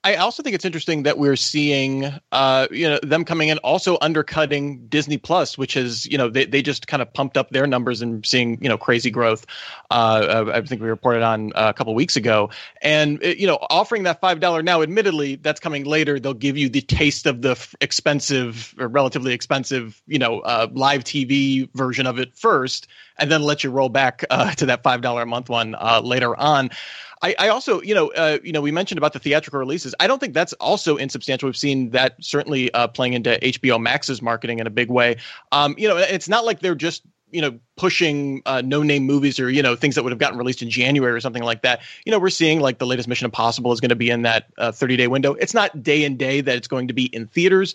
I 0.05 0.15
also 0.15 0.43
think 0.43 0.53
it's 0.53 0.65
interesting 0.65 1.03
that 1.03 1.17
we're 1.17 1.37
seeing, 1.37 2.11
uh, 2.33 2.67
you 2.71 2.89
know, 2.89 2.99
them 3.03 3.23
coming 3.23 3.47
in 3.47 3.57
also 3.59 3.97
undercutting 4.01 4.85
Disney 4.87 5.17
Plus, 5.17 5.57
which 5.57 5.77
is, 5.77 6.05
you 6.07 6.17
know, 6.17 6.29
they, 6.29 6.45
they 6.45 6.61
just 6.61 6.87
kind 6.87 7.01
of 7.01 7.13
pumped 7.13 7.37
up 7.37 7.51
their 7.51 7.65
numbers 7.67 8.01
and 8.01 8.25
seeing, 8.25 8.61
you 8.61 8.67
know, 8.67 8.77
crazy 8.77 9.09
growth. 9.09 9.45
Uh, 9.91 10.51
I 10.53 10.61
think 10.61 10.81
we 10.81 10.89
reported 10.89 11.23
on 11.23 11.53
uh, 11.53 11.69
a 11.69 11.73
couple 11.73 11.95
weeks 11.95 12.17
ago, 12.17 12.49
and 12.81 13.23
it, 13.23 13.37
you 13.37 13.47
know, 13.47 13.57
offering 13.69 14.03
that 14.03 14.19
five 14.19 14.41
dollar 14.41 14.61
now. 14.61 14.81
Admittedly, 14.81 15.35
that's 15.35 15.61
coming 15.61 15.85
later. 15.85 16.19
They'll 16.19 16.33
give 16.33 16.57
you 16.57 16.67
the 16.67 16.81
taste 16.81 17.25
of 17.25 17.41
the 17.41 17.55
expensive, 17.79 18.75
or 18.77 18.89
relatively 18.89 19.33
expensive, 19.33 20.01
you 20.05 20.19
know, 20.19 20.41
uh, 20.41 20.67
live 20.73 21.05
TV 21.05 21.69
version 21.75 22.07
of 22.07 22.19
it 22.19 22.35
first, 22.35 22.87
and 23.17 23.31
then 23.31 23.41
let 23.43 23.63
you 23.63 23.71
roll 23.71 23.89
back 23.89 24.23
uh, 24.29 24.51
to 24.55 24.67
that 24.67 24.83
five 24.83 25.01
dollar 25.01 25.23
a 25.23 25.25
month 25.25 25.49
one 25.49 25.75
uh, 25.75 26.01
later 26.03 26.35
on. 26.35 26.69
I, 27.21 27.35
I 27.39 27.47
also, 27.47 27.81
you 27.81 27.95
know, 27.95 28.11
uh, 28.11 28.39
you 28.43 28.51
know, 28.51 28.59
we 28.59 28.71
mentioned 28.71 28.97
about 28.97 29.13
the 29.13 29.19
theatrical 29.19 29.57
releases. 29.57 29.95
I 29.99 30.07
don't 30.07 30.19
think 30.19 30.33
that's 30.33 30.51
also 30.53 30.97
insubstantial. 30.97 31.47
We've 31.47 31.55
seen 31.55 31.91
that 31.91 32.15
certainly 32.19 32.71
uh, 32.73 32.89
playing 32.89 33.13
into 33.13 33.39
HBO 33.41 33.81
Max's 33.81 34.21
marketing 34.21 34.59
in 34.59 34.67
a 34.67 34.69
big 34.69 34.89
way. 34.89 35.15
Um, 35.53 35.73
you 35.77 35.87
know, 35.87 35.95
it's 35.95 36.27
not 36.27 36.43
like 36.43 36.59
they're 36.59 36.75
just 36.75 37.01
you 37.31 37.41
know 37.41 37.57
pushing 37.77 38.43
uh, 38.45 38.61
no 38.63 38.83
name 38.83 39.05
movies 39.05 39.39
or 39.39 39.49
you 39.49 39.63
know 39.63 39.75
things 39.75 39.95
that 39.95 40.03
would 40.03 40.11
have 40.11 40.19
gotten 40.19 40.37
released 40.37 40.61
in 40.61 40.69
January 40.69 41.13
or 41.13 41.21
something 41.21 41.43
like 41.43 41.61
that. 41.61 41.81
You 42.05 42.11
know, 42.11 42.19
we're 42.19 42.29
seeing 42.29 42.59
like 42.59 42.77
the 42.77 42.85
latest 42.85 43.07
Mission 43.07 43.25
Impossible 43.25 43.71
is 43.71 43.79
going 43.79 43.89
to 43.89 43.95
be 43.95 44.09
in 44.09 44.23
that 44.23 44.51
30 44.59 44.97
day 44.97 45.07
window. 45.07 45.33
It's 45.33 45.53
not 45.53 45.81
day 45.81 46.03
and 46.03 46.19
day 46.19 46.41
that 46.41 46.57
it's 46.57 46.67
going 46.67 46.89
to 46.89 46.93
be 46.93 47.05
in 47.05 47.27
theaters. 47.27 47.73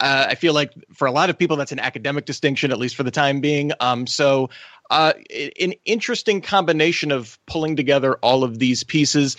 Uh, 0.00 0.26
I 0.30 0.34
feel 0.34 0.52
like 0.52 0.72
for 0.94 1.06
a 1.06 1.12
lot 1.12 1.30
of 1.30 1.38
people, 1.38 1.56
that's 1.56 1.72
an 1.72 1.78
academic 1.78 2.24
distinction, 2.24 2.72
at 2.72 2.78
least 2.78 2.96
for 2.96 3.02
the 3.02 3.10
time 3.10 3.40
being. 3.40 3.72
Um, 3.80 4.06
so, 4.06 4.50
uh, 4.90 5.12
an 5.60 5.74
interesting 5.84 6.40
combination 6.40 7.12
of 7.12 7.38
pulling 7.46 7.76
together 7.76 8.16
all 8.16 8.44
of 8.44 8.58
these 8.58 8.84
pieces. 8.84 9.36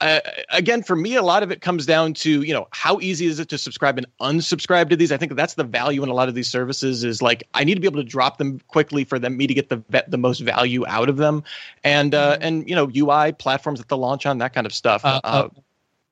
Uh, 0.00 0.20
again, 0.50 0.82
for 0.82 0.94
me, 0.94 1.16
a 1.16 1.22
lot 1.22 1.42
of 1.42 1.50
it 1.50 1.60
comes 1.60 1.84
down 1.84 2.14
to 2.14 2.42
you 2.42 2.54
know 2.54 2.68
how 2.70 3.00
easy 3.00 3.26
is 3.26 3.40
it 3.40 3.48
to 3.48 3.58
subscribe 3.58 3.98
and 3.98 4.06
unsubscribe 4.20 4.90
to 4.90 4.96
these. 4.96 5.10
I 5.10 5.16
think 5.16 5.34
that's 5.34 5.54
the 5.54 5.64
value 5.64 6.02
in 6.04 6.08
a 6.08 6.14
lot 6.14 6.28
of 6.28 6.36
these 6.36 6.48
services. 6.48 7.02
Is 7.02 7.20
like 7.20 7.48
I 7.54 7.64
need 7.64 7.74
to 7.74 7.80
be 7.80 7.88
able 7.88 8.00
to 8.00 8.08
drop 8.08 8.38
them 8.38 8.60
quickly 8.68 9.02
for 9.02 9.18
them 9.18 9.36
me 9.36 9.48
to 9.48 9.54
get 9.54 9.68
the 9.68 9.82
the 10.06 10.18
most 10.18 10.38
value 10.38 10.86
out 10.86 11.08
of 11.08 11.16
them, 11.16 11.42
and 11.82 12.14
uh, 12.14 12.38
and 12.40 12.68
you 12.68 12.76
know 12.76 12.88
UI 12.94 13.32
platforms 13.32 13.80
that 13.80 13.88
they'll 13.88 13.98
launch 13.98 14.24
on 14.24 14.38
that 14.38 14.54
kind 14.54 14.66
of 14.66 14.72
stuff. 14.72 15.02
Uh, 15.04 15.48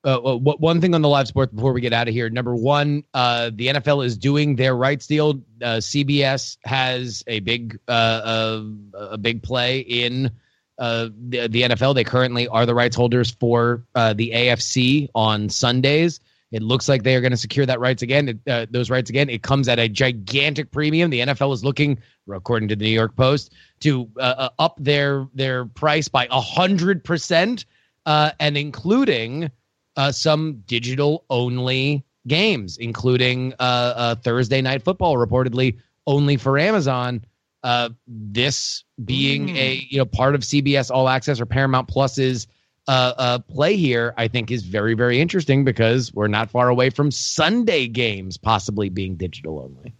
uh, 0.07 0.35
uh, 0.35 0.37
one 0.37 0.79
thing 0.79 0.95
on 0.95 1.01
the 1.01 1.09
live 1.09 1.27
sports 1.27 1.53
before 1.53 1.73
we 1.73 1.81
get 1.81 1.91
out 1.91 2.07
of 2.07 2.13
here. 2.13 2.29
Number 2.29 2.55
one, 2.55 3.03
uh, 3.13 3.51
the 3.53 3.67
NFL 3.67 4.05
is 4.05 4.17
doing 4.17 4.55
their 4.55 4.73
rights 4.73 5.05
deal. 5.05 5.41
Uh, 5.61 5.77
CBS 5.77 6.57
has 6.63 7.25
a 7.27 7.41
big 7.41 7.77
uh, 7.89 7.91
uh, 7.91 8.63
a 8.93 9.17
big 9.17 9.43
play 9.43 9.79
in 9.79 10.31
uh, 10.79 11.09
the, 11.27 11.47
the 11.47 11.63
NFL. 11.63 11.93
They 11.93 12.05
currently 12.05 12.47
are 12.47 12.65
the 12.65 12.73
rights 12.73 12.95
holders 12.95 13.31
for 13.31 13.83
uh, 13.95 14.13
the 14.13 14.31
AFC 14.31 15.09
on 15.13 15.49
Sundays. 15.49 16.21
It 16.53 16.61
looks 16.61 16.87
like 16.87 17.03
they 17.03 17.15
are 17.15 17.21
going 17.21 17.31
to 17.31 17.37
secure 17.37 17.65
that 17.65 17.81
rights 17.81 18.01
again. 18.01 18.29
It, 18.29 18.37
uh, 18.49 18.65
those 18.71 18.89
rights 18.89 19.09
again. 19.09 19.29
It 19.29 19.43
comes 19.43 19.67
at 19.67 19.77
a 19.77 19.89
gigantic 19.89 20.71
premium. 20.71 21.09
The 21.09 21.19
NFL 21.19 21.53
is 21.53 21.65
looking, 21.65 21.99
according 22.31 22.69
to 22.69 22.77
the 22.77 22.85
New 22.85 22.91
York 22.91 23.17
Post, 23.17 23.53
to 23.81 24.07
uh, 24.15 24.21
uh, 24.21 24.49
up 24.57 24.77
their 24.79 25.27
their 25.33 25.65
price 25.65 26.07
by 26.07 26.29
a 26.31 26.39
hundred 26.39 27.03
percent, 27.03 27.65
and 28.05 28.55
including 28.55 29.51
uh, 29.97 30.11
some 30.11 30.63
digital 30.67 31.25
only 31.29 32.05
games, 32.27 32.77
including 32.77 33.53
uh, 33.59 33.93
uh, 33.95 34.15
Thursday 34.15 34.61
night 34.61 34.83
football, 34.83 35.15
reportedly 35.15 35.77
only 36.05 36.37
for 36.37 36.57
Amazon. 36.57 37.25
Uh, 37.63 37.89
this 38.07 38.83
being 39.03 39.49
a 39.57 39.85
you 39.89 39.97
know 39.97 40.05
part 40.05 40.35
of 40.35 40.41
CBS 40.41 40.91
All 40.91 41.09
Access 41.09 41.41
or 41.41 41.45
Paramount 41.45 41.87
Plus's 41.87 42.47
uh, 42.87 43.13
uh, 43.17 43.39
play 43.39 43.75
here, 43.75 44.13
I 44.15 44.27
think 44.27 44.51
is 44.51 44.63
very 44.63 44.93
very 44.93 45.19
interesting 45.19 45.65
because 45.65 46.13
we're 46.13 46.27
not 46.27 46.49
far 46.51 46.69
away 46.69 46.91
from 46.91 47.11
Sunday 47.11 47.87
games 47.87 48.37
possibly 48.37 48.89
being 48.89 49.15
digital 49.15 49.59
only. 49.59 49.95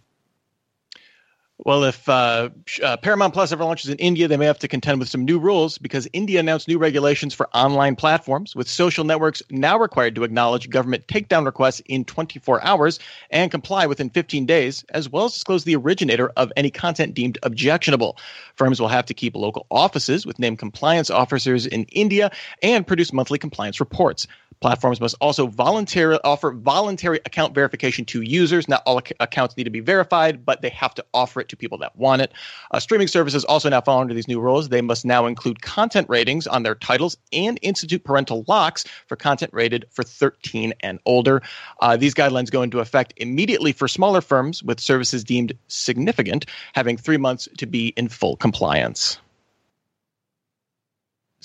Well, 1.64 1.82
if 1.84 2.08
uh, 2.08 2.50
uh, 2.84 2.96
Paramount 2.98 3.34
Plus 3.34 3.50
ever 3.50 3.64
launches 3.64 3.90
in 3.90 3.98
India, 3.98 4.28
they 4.28 4.36
may 4.36 4.46
have 4.46 4.60
to 4.60 4.68
contend 4.68 5.00
with 5.00 5.08
some 5.08 5.24
new 5.24 5.40
rules 5.40 5.76
because 5.76 6.06
India 6.12 6.38
announced 6.38 6.68
new 6.68 6.78
regulations 6.78 7.34
for 7.34 7.48
online 7.48 7.96
platforms, 7.96 8.54
with 8.54 8.68
social 8.68 9.02
networks 9.02 9.42
now 9.50 9.76
required 9.76 10.14
to 10.14 10.22
acknowledge 10.22 10.70
government 10.70 11.08
takedown 11.08 11.44
requests 11.44 11.80
in 11.86 12.04
24 12.04 12.64
hours 12.64 13.00
and 13.30 13.50
comply 13.50 13.86
within 13.86 14.08
15 14.08 14.46
days, 14.46 14.84
as 14.90 15.08
well 15.08 15.24
as 15.24 15.32
disclose 15.32 15.64
the 15.64 15.74
originator 15.74 16.28
of 16.36 16.52
any 16.56 16.70
content 16.70 17.14
deemed 17.14 17.38
objectionable. 17.42 18.16
Firms 18.54 18.80
will 18.80 18.88
have 18.88 19.06
to 19.06 19.14
keep 19.14 19.34
local 19.34 19.66
offices 19.68 20.24
with 20.24 20.38
named 20.38 20.60
compliance 20.60 21.10
officers 21.10 21.66
in 21.66 21.84
India 21.86 22.30
and 22.62 22.86
produce 22.86 23.12
monthly 23.12 23.38
compliance 23.38 23.80
reports. 23.80 24.28
Platforms 24.60 25.00
must 25.00 25.14
also 25.20 25.46
voluntarily 25.46 26.18
offer 26.24 26.50
voluntary 26.50 27.20
account 27.24 27.54
verification 27.54 28.04
to 28.06 28.22
users. 28.22 28.68
Not 28.68 28.82
all 28.86 28.98
ac- 28.98 29.14
accounts 29.20 29.56
need 29.56 29.64
to 29.64 29.70
be 29.70 29.80
verified, 29.80 30.44
but 30.44 30.62
they 30.62 30.70
have 30.70 30.94
to 30.94 31.04
offer 31.14 31.40
it 31.40 31.47
to 31.48 31.56
people 31.56 31.78
that 31.78 31.96
want 31.96 32.22
it. 32.22 32.32
Uh, 32.70 32.80
streaming 32.80 33.08
services 33.08 33.44
also 33.44 33.68
now 33.68 33.80
fall 33.80 34.00
under 34.00 34.14
these 34.14 34.28
new 34.28 34.40
rules. 34.40 34.68
They 34.68 34.80
must 34.80 35.04
now 35.04 35.26
include 35.26 35.62
content 35.62 36.08
ratings 36.08 36.46
on 36.46 36.62
their 36.62 36.74
titles 36.74 37.16
and 37.32 37.58
institute 37.62 38.04
parental 38.04 38.44
locks 38.48 38.84
for 39.06 39.16
content 39.16 39.52
rated 39.52 39.86
for 39.90 40.02
13 40.02 40.74
and 40.80 40.98
older. 41.06 41.42
Uh, 41.80 41.96
these 41.96 42.14
guidelines 42.14 42.50
go 42.50 42.62
into 42.62 42.80
effect 42.80 43.12
immediately 43.16 43.72
for 43.72 43.88
smaller 43.88 44.20
firms 44.20 44.62
with 44.62 44.80
services 44.80 45.24
deemed 45.24 45.52
significant, 45.68 46.46
having 46.74 46.96
three 46.96 47.16
months 47.16 47.48
to 47.58 47.66
be 47.66 47.88
in 47.96 48.08
full 48.08 48.36
compliance. 48.36 49.18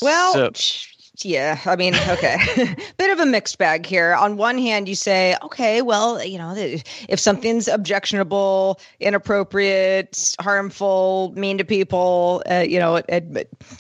Well, 0.02 0.34
So- 0.34 0.52
yeah, 1.22 1.60
I 1.66 1.76
mean, 1.76 1.94
okay. 1.96 2.38
Bit 2.98 3.12
of 3.12 3.20
a 3.20 3.26
mixed 3.26 3.60
bag 3.60 3.86
here. 3.86 4.16
On 4.16 4.36
one 4.36 4.58
hand, 4.58 4.90
you 4.90 4.96
say, 4.96 5.36
okay, 5.44 5.84
well, 5.84 6.24
you 6.24 6.40
know, 6.40 6.54
if 6.56 7.20
something's 7.20 7.68
objectionable, 7.68 8.80
inappropriate, 9.00 10.34
harmful, 10.40 11.32
mean 11.36 11.60
to 11.60 11.66
people, 11.66 12.42
uh, 12.50 12.66
you 12.68 12.80
know, 12.80 13.02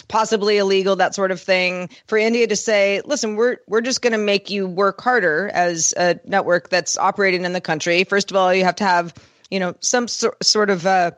possibly 0.08 0.58
illegal, 0.60 0.98
that 0.98 1.16
sort 1.16 1.32
of 1.32 1.42
thing, 1.42 1.90
for 2.06 2.20
India 2.20 2.46
to 2.46 2.56
say, 2.56 3.02
listen, 3.04 3.36
we're 3.36 3.58
we're 3.68 3.82
just 3.82 4.04
going 4.04 4.14
to 4.14 4.20
make 4.20 4.52
you 4.52 4.68
work 4.68 5.02
harder 5.02 5.50
as 5.52 5.94
a 5.98 6.20
network 6.26 6.70
that's 6.70 6.98
operating 6.98 7.46
in 7.46 7.54
the 7.54 7.62
country. 7.62 8.04
First 8.04 8.30
of 8.30 8.38
all, 8.38 8.54
you 8.54 8.64
have 8.64 8.76
to 8.76 8.84
have, 8.84 9.14
you 9.50 9.60
know, 9.60 9.74
some 9.80 10.08
sor- 10.08 10.38
sort 10.44 10.70
of 10.70 10.86
uh, 10.86 11.12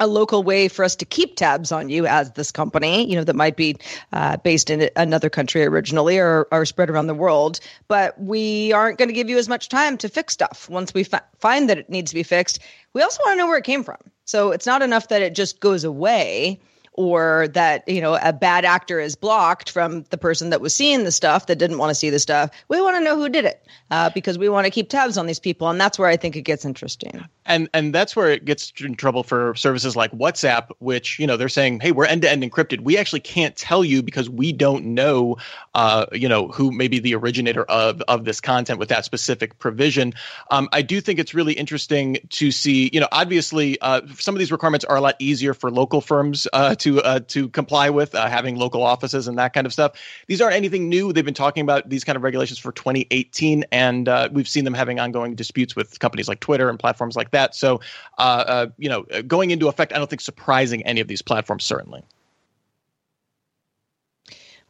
a 0.00 0.06
local 0.06 0.42
way 0.42 0.68
for 0.68 0.84
us 0.84 0.96
to 0.96 1.04
keep 1.04 1.36
tabs 1.36 1.72
on 1.72 1.88
you 1.88 2.06
as 2.06 2.32
this 2.32 2.50
company, 2.50 3.08
you 3.08 3.16
know, 3.16 3.24
that 3.24 3.36
might 3.36 3.56
be 3.56 3.76
uh, 4.12 4.36
based 4.38 4.70
in 4.70 4.90
another 4.96 5.30
country 5.30 5.64
originally 5.64 6.18
or, 6.18 6.46
or 6.50 6.64
spread 6.64 6.90
around 6.90 7.06
the 7.06 7.14
world. 7.14 7.60
But 7.88 8.20
we 8.20 8.72
aren't 8.72 8.98
going 8.98 9.08
to 9.08 9.14
give 9.14 9.28
you 9.28 9.38
as 9.38 9.48
much 9.48 9.68
time 9.68 9.96
to 9.98 10.08
fix 10.08 10.34
stuff 10.34 10.68
once 10.68 10.92
we 10.92 11.04
fi- 11.04 11.20
find 11.38 11.68
that 11.70 11.78
it 11.78 11.90
needs 11.90 12.10
to 12.10 12.14
be 12.14 12.22
fixed. 12.22 12.58
We 12.92 13.02
also 13.02 13.22
want 13.24 13.34
to 13.34 13.38
know 13.38 13.46
where 13.46 13.58
it 13.58 13.64
came 13.64 13.84
from. 13.84 13.98
So 14.24 14.50
it's 14.50 14.66
not 14.66 14.82
enough 14.82 15.08
that 15.08 15.22
it 15.22 15.34
just 15.34 15.60
goes 15.60 15.84
away 15.84 16.60
or 16.94 17.48
that 17.48 17.86
you 17.88 18.00
know 18.00 18.18
a 18.22 18.32
bad 18.32 18.64
actor 18.64 19.00
is 19.00 19.16
blocked 19.16 19.70
from 19.70 20.02
the 20.10 20.18
person 20.18 20.50
that 20.50 20.60
was 20.60 20.74
seeing 20.74 21.04
the 21.04 21.12
stuff 21.12 21.46
that 21.46 21.56
didn't 21.56 21.78
want 21.78 21.90
to 21.90 21.94
see 21.94 22.10
the 22.10 22.18
stuff 22.18 22.50
we 22.68 22.80
want 22.80 22.96
to 22.96 23.02
know 23.02 23.16
who 23.16 23.28
did 23.28 23.44
it 23.44 23.66
uh, 23.90 24.10
because 24.10 24.38
we 24.38 24.48
want 24.48 24.64
to 24.64 24.70
keep 24.70 24.88
tabs 24.88 25.16
on 25.16 25.26
these 25.26 25.40
people 25.40 25.68
and 25.68 25.80
that's 25.80 25.98
where 25.98 26.08
i 26.08 26.16
think 26.16 26.36
it 26.36 26.42
gets 26.42 26.64
interesting 26.64 27.24
and 27.46 27.68
and 27.72 27.94
that's 27.94 28.14
where 28.14 28.30
it 28.30 28.44
gets 28.44 28.72
in 28.80 28.94
trouble 28.94 29.22
for 29.22 29.54
services 29.54 29.96
like 29.96 30.12
WhatsApp, 30.12 30.70
which 30.78 31.18
you 31.18 31.26
know 31.26 31.36
they're 31.36 31.48
saying, 31.48 31.80
hey, 31.80 31.92
we're 31.92 32.04
end 32.04 32.22
to 32.22 32.30
end 32.30 32.42
encrypted. 32.42 32.80
We 32.80 32.96
actually 32.96 33.20
can't 33.20 33.56
tell 33.56 33.84
you 33.84 34.02
because 34.02 34.30
we 34.30 34.52
don't 34.52 34.86
know, 34.86 35.38
uh, 35.74 36.06
you 36.12 36.28
know, 36.28 36.48
who 36.48 36.70
may 36.70 36.88
be 36.88 37.00
the 37.00 37.14
originator 37.14 37.64
of 37.64 38.00
of 38.02 38.24
this 38.24 38.40
content 38.40 38.78
with 38.78 38.88
that 38.90 39.04
specific 39.04 39.58
provision. 39.58 40.14
Um, 40.50 40.68
I 40.72 40.82
do 40.82 41.00
think 41.00 41.18
it's 41.18 41.34
really 41.34 41.54
interesting 41.54 42.18
to 42.30 42.50
see, 42.50 42.90
you 42.92 43.00
know, 43.00 43.08
obviously 43.10 43.80
uh, 43.80 44.02
some 44.18 44.34
of 44.34 44.38
these 44.38 44.52
requirements 44.52 44.84
are 44.84 44.96
a 44.96 45.00
lot 45.00 45.16
easier 45.18 45.54
for 45.54 45.70
local 45.70 46.00
firms 46.00 46.46
uh, 46.52 46.74
to 46.82 47.00
uh, 47.02 47.20
to 47.28 47.48
comply 47.48 47.90
with, 47.90 48.14
uh, 48.14 48.28
having 48.28 48.56
local 48.56 48.82
offices 48.82 49.28
and 49.28 49.38
that 49.38 49.52
kind 49.52 49.66
of 49.66 49.72
stuff. 49.72 49.92
These 50.26 50.40
aren't 50.40 50.54
anything 50.54 50.88
new. 50.88 51.12
They've 51.12 51.24
been 51.24 51.34
talking 51.34 51.62
about 51.62 51.88
these 51.88 52.04
kind 52.04 52.16
of 52.16 52.22
regulations 52.22 52.58
for 52.58 52.72
2018, 52.72 53.64
and 53.72 54.08
uh, 54.08 54.28
we've 54.32 54.48
seen 54.48 54.64
them 54.64 54.74
having 54.74 55.00
ongoing 55.00 55.34
disputes 55.34 55.74
with 55.74 55.98
companies 55.98 56.28
like 56.28 56.40
Twitter 56.40 56.68
and 56.68 56.78
platforms 56.78 57.16
like 57.16 57.30
that. 57.30 57.54
So, 57.54 57.80
uh, 58.18 58.44
uh, 58.46 58.66
you 58.78 58.88
know, 58.88 59.02
going 59.26 59.50
into 59.50 59.68
effect, 59.68 59.92
I 59.92 59.98
don't 59.98 60.10
think 60.10 60.20
surprising 60.20 60.84
any 60.84 61.00
of 61.00 61.08
these 61.08 61.22
platforms, 61.22 61.64
certainly. 61.64 62.02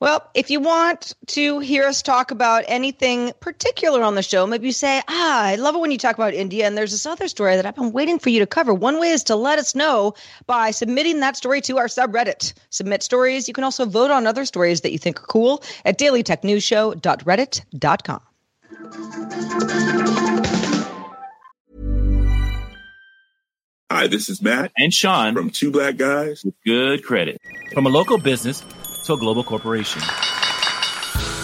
Well, 0.03 0.27
if 0.35 0.51
you 0.51 0.59
want 0.59 1.15
to 1.29 1.61
hear 1.61 1.85
us 1.85 2.03
talk 2.03 2.33
about 2.33 2.65
anything 2.67 3.33
particular 3.39 4.03
on 4.03 4.17
the 4.17 4.23
show, 4.25 4.49
maybe 4.49 4.67
you 4.67 4.73
say, 4.73 5.01
ah, 5.07 5.45
I 5.45 5.55
love 5.55 5.77
it 5.77 5.79
when 5.79 5.93
you 5.93 5.99
talk 5.99 6.17
about 6.17 6.35
India, 6.35 6.67
and 6.67 6.77
there's 6.77 6.91
this 6.91 7.07
other 7.07 7.29
story 7.29 7.55
that 7.55 7.67
I've 7.67 7.77
been 7.77 7.93
waiting 7.93 8.19
for 8.19 8.29
you 8.29 8.41
to 8.41 8.47
cover. 8.49 8.75
One 8.75 8.99
way 8.99 9.11
is 9.11 9.23
to 9.25 9.37
let 9.37 9.61
us 9.61 9.77
know 9.77 10.15
by 10.45 10.73
submitting 10.73 11.21
that 11.21 11.37
story 11.37 11.61
to 11.61 11.79
our 11.79 11.87
subreddit. 11.87 12.53
Submit 12.71 13.05
stories. 13.05 13.47
You 13.47 13.55
can 13.55 13.63
also 13.63 13.87
vote 13.87 14.11
on 14.11 14.27
other 14.27 14.45
stories 14.45 14.81
that 14.81 14.91
you 14.91 14.99
think 14.99 15.21
are 15.21 15.27
cool 15.27 15.63
at 15.85 16.01
dailytechnewsshow.reddit.com. 16.01 18.21
Hi, 23.89 24.09
this 24.09 24.29
is 24.29 24.43
Matt 24.43 24.73
and 24.77 24.93
Sean 24.93 25.37
from 25.37 25.51
Two 25.51 25.71
Black 25.71 25.97
Guys 25.97 26.45
with 26.45 26.55
Good 26.67 27.05
Credit. 27.05 27.41
From 27.73 27.87
a 27.87 27.89
local 27.89 28.19
business 28.19 28.65
to 29.03 29.15
a 29.15 29.19
global 29.19 29.45
corporation. 29.45 30.03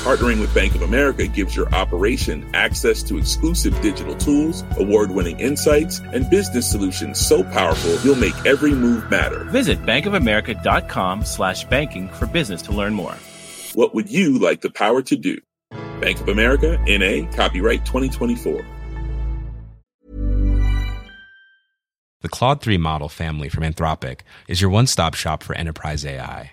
Partnering 0.09 0.41
with 0.41 0.55
Bank 0.55 0.75
of 0.75 0.83
America 0.83 1.27
gives 1.27 1.55
your 1.55 1.69
operation 1.75 2.49
access 2.55 3.03
to 3.03 3.19
exclusive 3.19 3.79
digital 3.83 4.15
tools, 4.15 4.65
award 4.79 5.11
winning 5.11 5.39
insights, 5.39 5.99
and 5.99 6.31
business 6.31 6.71
solutions 6.71 7.19
so 7.19 7.45
powerful 7.45 7.99
you'll 8.03 8.17
make 8.17 8.35
every 8.47 8.73
move 8.73 9.11
matter. 9.11 9.45
Visit 9.51 9.85
bankofamerica.com 9.85 11.25
slash 11.25 11.65
banking 11.65 12.09
for 12.09 12.27
business 12.27 12.63
to 12.63 12.73
learn 12.73 12.95
more. 12.95 13.15
What 13.75 13.95
would 13.95 14.11
you 14.11 14.39
like 14.39 14.63
the 14.63 14.71
power 14.71 15.03
to 15.03 15.17
do? 15.17 15.39
Bank 16.01 16.21
of 16.21 16.29
America, 16.29 16.79
NA, 16.87 17.31
copyright 17.33 17.85
2024. 17.85 18.65
The 22.21 22.29
Claude 22.29 22.61
3 22.61 22.79
model 22.79 23.09
family 23.09 23.49
from 23.49 23.63
Anthropic 23.63 24.21
is 24.49 24.61
your 24.61 24.71
one 24.71 24.87
stop 24.87 25.15
shop 25.15 25.43
for 25.43 25.55
enterprise 25.55 26.05
AI. 26.05 26.53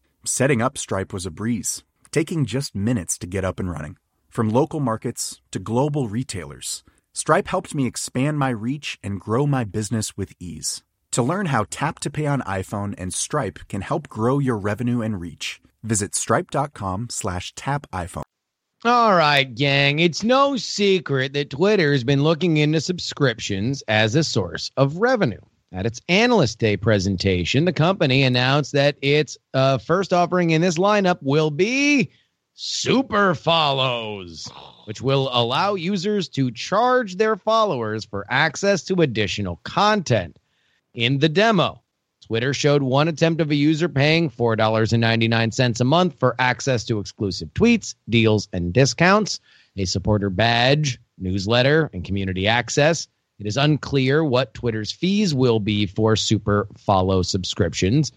Setting 0.23 0.61
up 0.61 0.77
Stripe 0.77 1.13
was 1.13 1.25
a 1.25 1.31
breeze, 1.31 1.83
taking 2.11 2.45
just 2.45 2.75
minutes 2.75 3.17
to 3.17 3.25
get 3.25 3.43
up 3.43 3.59
and 3.59 3.71
running. 3.71 3.97
From 4.29 4.49
local 4.49 4.79
markets 4.79 5.41
to 5.49 5.57
global 5.57 6.09
retailers, 6.09 6.83
Stripe 7.11 7.47
helped 7.47 7.73
me 7.73 7.87
expand 7.87 8.37
my 8.37 8.49
reach 8.49 8.99
and 9.01 9.19
grow 9.19 9.47
my 9.47 9.63
business 9.63 10.15
with 10.15 10.33
ease. 10.39 10.83
To 11.13 11.23
learn 11.23 11.47
how 11.47 11.65
Tap 11.71 11.97
to 12.01 12.11
Pay 12.11 12.27
on 12.27 12.41
iPhone 12.41 12.93
and 12.99 13.11
Stripe 13.11 13.59
can 13.67 13.81
help 13.81 14.09
grow 14.09 14.37
your 14.37 14.59
revenue 14.59 15.01
and 15.01 15.19
reach, 15.19 15.59
visit 15.81 16.13
stripe.com 16.13 17.07
slash 17.09 17.53
tap 17.55 17.87
iPhone. 17.91 18.21
All 18.85 19.15
right, 19.15 19.53
gang. 19.53 19.97
It's 19.97 20.23
no 20.23 20.55
secret 20.55 21.33
that 21.33 21.49
Twitter 21.49 21.91
has 21.93 22.03
been 22.03 22.23
looking 22.23 22.57
into 22.57 22.79
subscriptions 22.79 23.83
as 23.87 24.15
a 24.15 24.23
source 24.23 24.69
of 24.77 24.97
revenue. 24.97 25.41
At 25.73 25.85
its 25.85 26.01
Analyst 26.09 26.59
Day 26.59 26.75
presentation, 26.75 27.63
the 27.63 27.71
company 27.71 28.23
announced 28.23 28.73
that 28.73 28.97
its 29.01 29.37
uh, 29.53 29.77
first 29.77 30.11
offering 30.11 30.49
in 30.49 30.61
this 30.61 30.77
lineup 30.77 31.19
will 31.21 31.49
be 31.49 32.11
Super 32.53 33.33
Follows, 33.33 34.49
which 34.83 35.01
will 35.01 35.29
allow 35.31 35.75
users 35.75 36.27
to 36.29 36.51
charge 36.51 37.15
their 37.15 37.37
followers 37.37 38.03
for 38.03 38.25
access 38.29 38.83
to 38.83 39.01
additional 39.01 39.61
content. 39.63 40.37
In 40.93 41.19
the 41.19 41.29
demo, 41.29 41.81
Twitter 42.19 42.53
showed 42.53 42.83
one 42.83 43.07
attempt 43.07 43.39
of 43.39 43.49
a 43.49 43.55
user 43.55 43.87
paying 43.87 44.29
$4.99 44.29 45.79
a 45.79 45.83
month 45.85 46.19
for 46.19 46.35
access 46.37 46.83
to 46.85 46.99
exclusive 46.99 47.53
tweets, 47.53 47.95
deals, 48.09 48.49
and 48.51 48.73
discounts, 48.73 49.39
a 49.77 49.85
supporter 49.85 50.29
badge, 50.29 50.99
newsletter, 51.17 51.89
and 51.93 52.03
community 52.03 52.45
access. 52.45 53.07
It 53.41 53.47
is 53.47 53.57
unclear 53.57 54.23
what 54.23 54.53
Twitter's 54.53 54.91
fees 54.91 55.33
will 55.33 55.59
be 55.59 55.87
for 55.87 56.15
super 56.15 56.67
follow 56.77 57.23
subscriptions. 57.23 58.11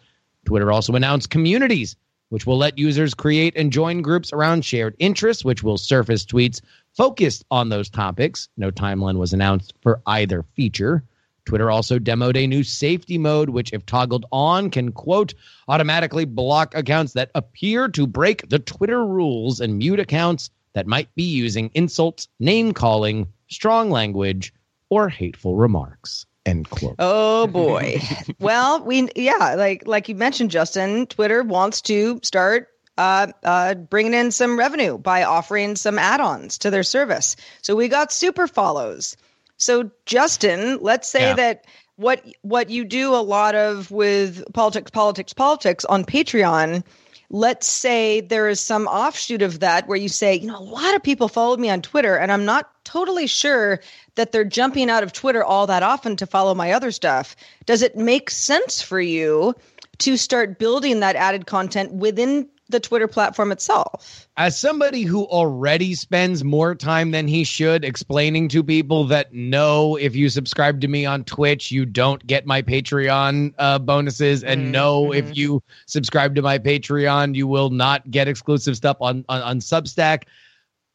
Twitter 0.45 0.71
also 0.71 0.97
announced 0.97 1.31
communities, 1.31 1.97
which 2.29 2.47
will 2.47 2.59
let 2.59 2.77
users 2.77 3.15
create 3.15 3.57
and 3.57 3.73
join 3.73 4.03
groups 4.03 4.35
around 4.35 4.67
shared 4.67 4.95
interests, 4.99 5.43
which 5.43 5.63
will 5.63 5.79
surface 5.79 6.27
tweets 6.27 6.61
focused 6.95 7.43
on 7.51 7.71
those 7.71 7.89
topics. 7.89 8.51
No 8.59 8.71
timeline 8.71 9.17
was 9.17 9.33
announced 9.33 9.73
for 9.81 10.03
either 10.05 10.43
feature. 10.57 11.03
Twitter 11.47 11.71
also 11.71 11.99
demoed 11.99 12.37
a 12.37 12.47
new 12.47 12.63
safety 12.63 13.17
mode, 13.17 13.49
which, 13.49 13.73
if 13.73 13.87
toggled 13.87 14.27
on, 14.31 14.69
can, 14.69 14.93
quote, 14.93 15.33
automatically 15.69 16.27
block 16.27 16.75
accounts 16.75 17.15
that 17.15 17.31
appear 17.35 17.89
to 17.89 18.07
break 18.07 18.47
the 18.51 18.59
Twitter 18.59 19.03
rules 19.07 19.61
and 19.61 19.79
mute 19.79 20.01
accounts 20.01 20.51
that 20.75 20.87
might 20.87 21.15
be 21.15 21.23
using 21.23 21.71
insults, 21.73 22.29
name 22.39 22.75
calling, 22.75 23.27
strong 23.49 23.91
language, 23.91 24.53
or 24.95 25.09
hateful 25.09 25.57
remarks. 25.57 26.27
End 26.47 26.69
quote. 26.69 26.97
Oh 26.99 27.47
boy. 27.63 28.01
well, 28.39 28.85
we 28.85 29.09
yeah, 29.17 29.55
like 29.57 29.87
like 29.87 30.09
you 30.09 30.15
mentioned, 30.15 30.51
Justin. 30.51 31.07
Twitter 31.07 31.43
wants 31.43 31.81
to 31.83 32.21
start 32.23 32.69
uh, 32.99 33.29
uh, 33.43 33.75
bringing 33.75 34.15
in 34.15 34.31
some 34.31 34.59
revenue 34.59 34.99
by 34.99 35.25
offering 35.25 35.75
some 35.75 35.99
add-ons 35.99 36.59
to 36.59 36.71
their 36.71 36.83
service. 36.85 37.35
So 37.63 37.75
we 37.75 37.89
got 37.89 38.13
super 38.13 38.47
follows. 38.47 39.17
So 39.57 39.91
Justin, 40.07 40.79
let's 40.81 41.09
say 41.11 41.29
Yeah. 41.29 41.35
that 41.35 41.65
what 41.97 42.23
what 42.43 42.71
you 42.71 42.85
do 42.85 43.15
a 43.15 43.23
lot 43.25 43.55
of 43.55 43.91
with 43.91 44.45
politics, 44.53 44.91
politics, 44.91 45.33
politics 45.33 45.85
on 45.85 46.05
Patreon. 46.05 46.85
Let's 47.31 47.67
say 47.67 48.21
there 48.21 48.49
is 48.49 48.61
some 48.61 48.87
offshoot 48.87 49.43
of 49.43 49.61
that 49.61 49.89
where 49.89 49.97
you 49.99 50.09
say, 50.11 50.37
you 50.37 50.47
know, 50.47 50.59
a 50.59 50.61
lot 50.61 50.95
of 50.95 51.03
people 51.03 51.27
followed 51.27 51.59
me 51.59 51.71
on 51.71 51.81
Twitter, 51.83 52.17
and 52.17 52.31
I'm 52.31 52.45
not 52.45 52.69
totally 52.85 53.27
sure 53.27 53.81
that 54.17 54.33
they're 54.33 54.45
jumping 54.45 54.91
out 54.91 55.03
of 55.03 55.13
Twitter 55.13 55.43
all 55.45 55.67
that 55.67 55.83
often 55.83 56.17
to 56.17 56.27
follow 56.27 56.55
my 56.55 56.73
other 56.73 56.91
stuff. 56.91 57.37
Does 57.67 57.83
it 57.83 57.97
make 57.97 58.31
sense 58.31 58.81
for 58.81 59.01
you 59.01 59.55
to 59.99 60.17
start 60.17 60.59
building 60.59 61.01
that 61.01 61.17
added 61.17 61.47
content 61.47 61.93
within 61.93 62.49
the 62.69 62.81
Twitter 62.81 63.07
platform 63.07 63.53
itself? 63.53 64.27
As 64.37 64.59
somebody 64.59 65.03
who 65.03 65.25
already 65.27 65.95
spends 65.95 66.43
more 66.43 66.75
time 66.75 67.11
than 67.11 67.29
he 67.29 67.45
should 67.45 67.85
explaining 67.85 68.49
to 68.49 68.63
people 68.63 69.05
that 69.05 69.33
no, 69.35 69.97
if 69.97 70.17
you 70.17 70.29
subscribe 70.29 70.81
to 70.81 70.89
me 70.89 71.05
on 71.05 71.25
Twitch, 71.25 71.71
you 71.71 71.85
don't 71.85 72.27
get 72.27 72.47
my 72.47 72.63
Patreon 72.63 73.55
uh, 73.59 73.79
bonuses, 73.79 74.43
and 74.43 74.73
no, 74.73 75.13
if 75.13 75.37
you 75.37 75.63
subscribe 75.87 76.35
to 76.37 76.43
my 76.43 76.59
Patreon, 76.59 77.35
you 77.35 77.47
will 77.47 77.71
not 77.71 78.11
get 78.11 78.29
exclusive 78.29 78.77
stuff 78.77 78.97
on 79.01 79.25
on, 79.29 79.43
on 79.43 79.59
Substack. 79.61 80.25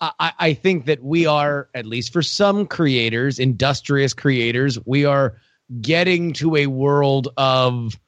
I, 0.01 0.31
I- 0.39 0.53
think 0.53 0.85
that 0.85 1.03
we 1.03 1.25
are, 1.25 1.69
at 1.73 1.85
least 1.85 2.13
for 2.13 2.21
some 2.21 2.65
creators, 2.65 3.39
industrious 3.39 4.13
creators, 4.13 4.79
we 4.85 5.05
are 5.05 5.37
getting 5.81 6.33
to 6.33 6.55
a 6.55 6.67
world 6.67 7.27
of 7.37 7.99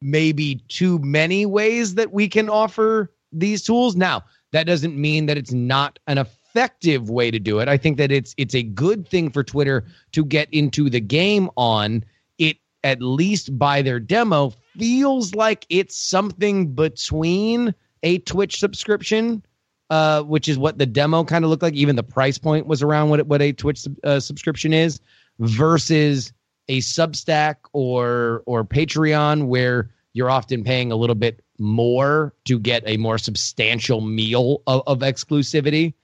maybe 0.00 0.56
too 0.68 0.98
many 1.00 1.46
ways 1.46 1.94
that 1.94 2.12
we 2.12 2.28
can 2.28 2.48
offer 2.48 3.12
these 3.32 3.62
tools. 3.62 3.96
Now, 3.96 4.24
that 4.52 4.66
doesn't 4.66 4.96
mean 4.96 5.26
that 5.26 5.38
it's 5.38 5.52
not 5.52 5.98
an 6.06 6.18
effective 6.18 7.10
way 7.10 7.30
to 7.30 7.38
do 7.38 7.58
it. 7.58 7.68
I 7.68 7.76
think 7.76 7.96
that 7.96 8.12
it's 8.12 8.34
it's 8.36 8.54
a 8.54 8.62
good 8.62 9.08
thing 9.08 9.30
for 9.30 9.42
Twitter 9.42 9.84
to 10.12 10.24
get 10.24 10.48
into 10.52 10.88
the 10.88 11.00
game 11.00 11.50
on. 11.56 12.04
It 12.38 12.58
at 12.84 13.02
least 13.02 13.58
by 13.58 13.82
their 13.82 13.98
demo 13.98 14.52
feels 14.78 15.34
like 15.34 15.66
it's 15.70 15.96
something 15.96 16.74
between 16.74 17.74
a 18.02 18.18
Twitch 18.18 18.60
subscription 18.60 19.42
uh, 19.90 20.22
which 20.22 20.48
is 20.48 20.58
what 20.58 20.78
the 20.78 20.86
demo 20.86 21.24
kind 21.24 21.44
of 21.44 21.50
looked 21.50 21.62
like. 21.62 21.74
Even 21.74 21.96
the 21.96 22.02
price 22.02 22.38
point 22.38 22.66
was 22.66 22.82
around 22.82 23.10
what 23.10 23.26
what 23.26 23.42
a 23.42 23.52
Twitch 23.52 23.86
uh, 24.04 24.20
subscription 24.20 24.72
is, 24.72 25.00
versus 25.38 26.32
a 26.68 26.78
Substack 26.80 27.56
or 27.72 28.42
or 28.46 28.64
Patreon, 28.64 29.46
where 29.46 29.90
you're 30.12 30.30
often 30.30 30.64
paying 30.64 30.92
a 30.92 30.96
little 30.96 31.16
bit 31.16 31.42
more 31.58 32.34
to 32.44 32.58
get 32.58 32.82
a 32.86 32.96
more 32.96 33.18
substantial 33.18 34.00
meal 34.00 34.62
of, 34.66 34.82
of 34.86 34.98
exclusivity. 35.00 35.94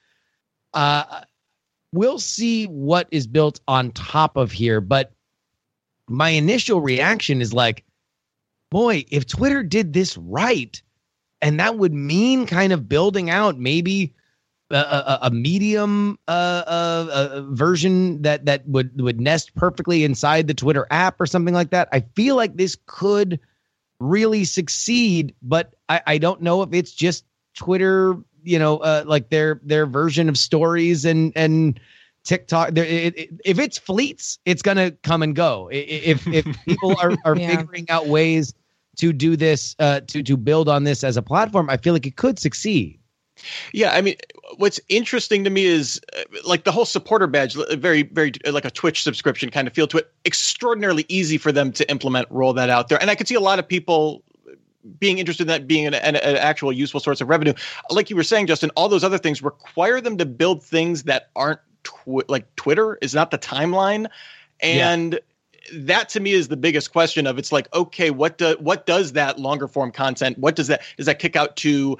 Uh, 0.75 1.23
we'll 1.93 2.19
see 2.19 2.66
what 2.66 3.09
is 3.11 3.27
built 3.27 3.61
on 3.66 3.90
top 3.93 4.37
of 4.37 4.53
here, 4.53 4.81
but 4.81 5.12
my 6.09 6.31
initial 6.31 6.81
reaction 6.81 7.40
is 7.40 7.53
like, 7.55 7.85
boy, 8.71 9.05
if 9.11 9.27
Twitter 9.27 9.62
did 9.62 9.93
this 9.93 10.16
right, 10.16 10.81
and 11.42 11.61
that 11.61 11.76
would 11.76 11.92
mean 11.92 12.46
kind 12.46 12.72
of 12.72 12.88
building 12.88 13.31
out 13.31 13.59
maybe 13.59 14.14
a, 14.70 14.76
a, 14.76 15.18
a 15.22 15.31
medium 15.31 16.18
uh, 16.29 16.31
uh, 16.66 17.09
uh, 17.12 17.42
version 17.50 18.22
that 18.22 18.46
that 18.46 18.66
would 18.66 19.00
would 19.00 19.20
nest 19.20 19.55
perfectly 19.55 20.05
inside 20.05 20.46
the 20.46 20.55
Twitter 20.55 20.87
app 20.90 21.20
or 21.20 21.26
something 21.26 21.55
like 21.55 21.70
that. 21.70 21.88
I 21.92 22.00
feel 22.14 22.37
like 22.37 22.57
this 22.57 22.76
could 22.87 23.40
really 23.98 24.44
succeed, 24.44 25.35
but 25.42 25.74
I, 25.88 26.00
I 26.07 26.18
don't 26.18 26.42
know 26.42 26.62
if 26.62 26.72
it's 26.72 26.92
just 26.92 27.24
Twitter, 27.55 28.16
you 28.42 28.59
know, 28.59 28.79
uh, 28.79 29.05
like 29.07 29.31
their 29.31 29.61
their 29.64 29.87
version 29.87 30.29
of 30.29 30.38
stories 30.38 31.05
and 31.05 31.33
and 31.37 31.81
TikTok. 32.24 32.70
There, 32.72 32.85
it, 32.85 33.18
it, 33.18 33.31
if 33.44 33.59
it's 33.59 33.79
fleets, 33.79 34.38
it's 34.44 34.62
gonna 34.62 34.92
come 34.92 35.22
and 35.22 35.35
go. 35.35 35.68
If 35.72 36.26
if 36.31 36.46
people 36.66 36.96
are 37.03 37.18
are 37.24 37.37
Yeah. 37.37 37.46
figuring 37.46 37.87
out 37.90 38.09
ways 38.09 38.55
to 38.96 39.12
do 39.12 39.37
this, 39.37 39.76
uh, 39.79 40.00
to 40.09 40.22
to 40.22 40.37
build 40.37 40.68
on 40.68 40.85
this 40.85 41.05
as 41.05 41.16
a 41.16 41.22
platform, 41.22 41.70
I 41.70 41.76
feel 41.76 41.92
like 41.92 42.07
it 42.07 42.16
could 42.16 42.38
succeed. 42.38 42.98
Yeah, 43.72 43.92
I 43.92 44.00
mean, 44.00 44.16
what's 44.57 44.81
interesting 44.88 45.44
to 45.44 45.50
me 45.50 45.64
is 45.64 46.00
uh, 46.16 46.22
like 46.44 46.64
the 46.64 46.72
whole 46.72 46.85
supporter 46.85 47.26
badge, 47.26 47.57
very, 47.72 48.03
very 48.03 48.33
uh, 48.46 48.53
like 48.53 48.64
a 48.64 48.70
Twitch 48.70 49.03
subscription 49.03 49.50
kind 49.50 49.66
of 49.66 49.72
feel 49.72 49.87
to 49.88 49.98
it. 49.98 50.12
Extraordinarily 50.26 51.07
easy 51.09 51.38
for 51.38 51.53
them 51.53 51.72
to 51.72 51.90
implement, 51.90 52.29
roll 52.31 52.53
that 52.53 52.70
out 52.70 52.88
there, 52.88 53.00
and 53.00 53.11
I 53.11 53.14
could 53.14 53.29
see 53.29 53.35
a 53.35 53.40
lot 53.40 53.59
of 53.59 53.66
people 53.66 54.22
being 54.98 55.18
interested 55.18 55.42
in 55.42 55.48
that 55.48 55.66
being 55.66 55.87
an, 55.87 55.94
an, 55.94 56.16
an 56.16 56.37
actual 56.37 56.72
useful 56.72 57.00
source 57.00 57.20
of 57.20 57.29
revenue. 57.29 57.53
Like 57.90 58.11
you 58.11 58.16
were 58.16 58.22
saying, 58.22 58.46
Justin, 58.46 58.70
all 58.76 58.88
those 58.88 59.05
other 59.05 59.18
things 59.18 59.42
require 59.42 60.00
them 60.00 60.16
to 60.18 60.26
build 60.26 60.62
things 60.62 61.03
that 61.05 61.31
aren't 61.37 61.61
tw- 61.85 62.29
like 62.29 62.55
Twitter 62.57 62.98
is 63.03 63.14
not 63.14 63.31
the 63.31 63.38
timeline, 63.38 64.09
and 64.62 65.20
that 65.75 66.09
to 66.11 66.20
me 66.20 66.33
is 66.33 66.49
the 66.49 66.57
biggest 66.57 66.92
question 66.92 67.27
of 67.27 67.38
it's 67.38 67.53
like 67.53 67.73
okay 67.75 68.11
what 68.11 68.38
do, 68.38 68.57
what 68.61 68.87
does 68.87 69.12
that 69.12 69.38
longer 69.38 69.68
form 69.68 69.90
content 69.90 70.38
what 70.38 70.57
does 70.57 70.68
that 70.68 70.83
does 70.96 71.07
that 71.07 71.18
kick 71.18 71.37
out 71.37 71.57
to 71.57 71.96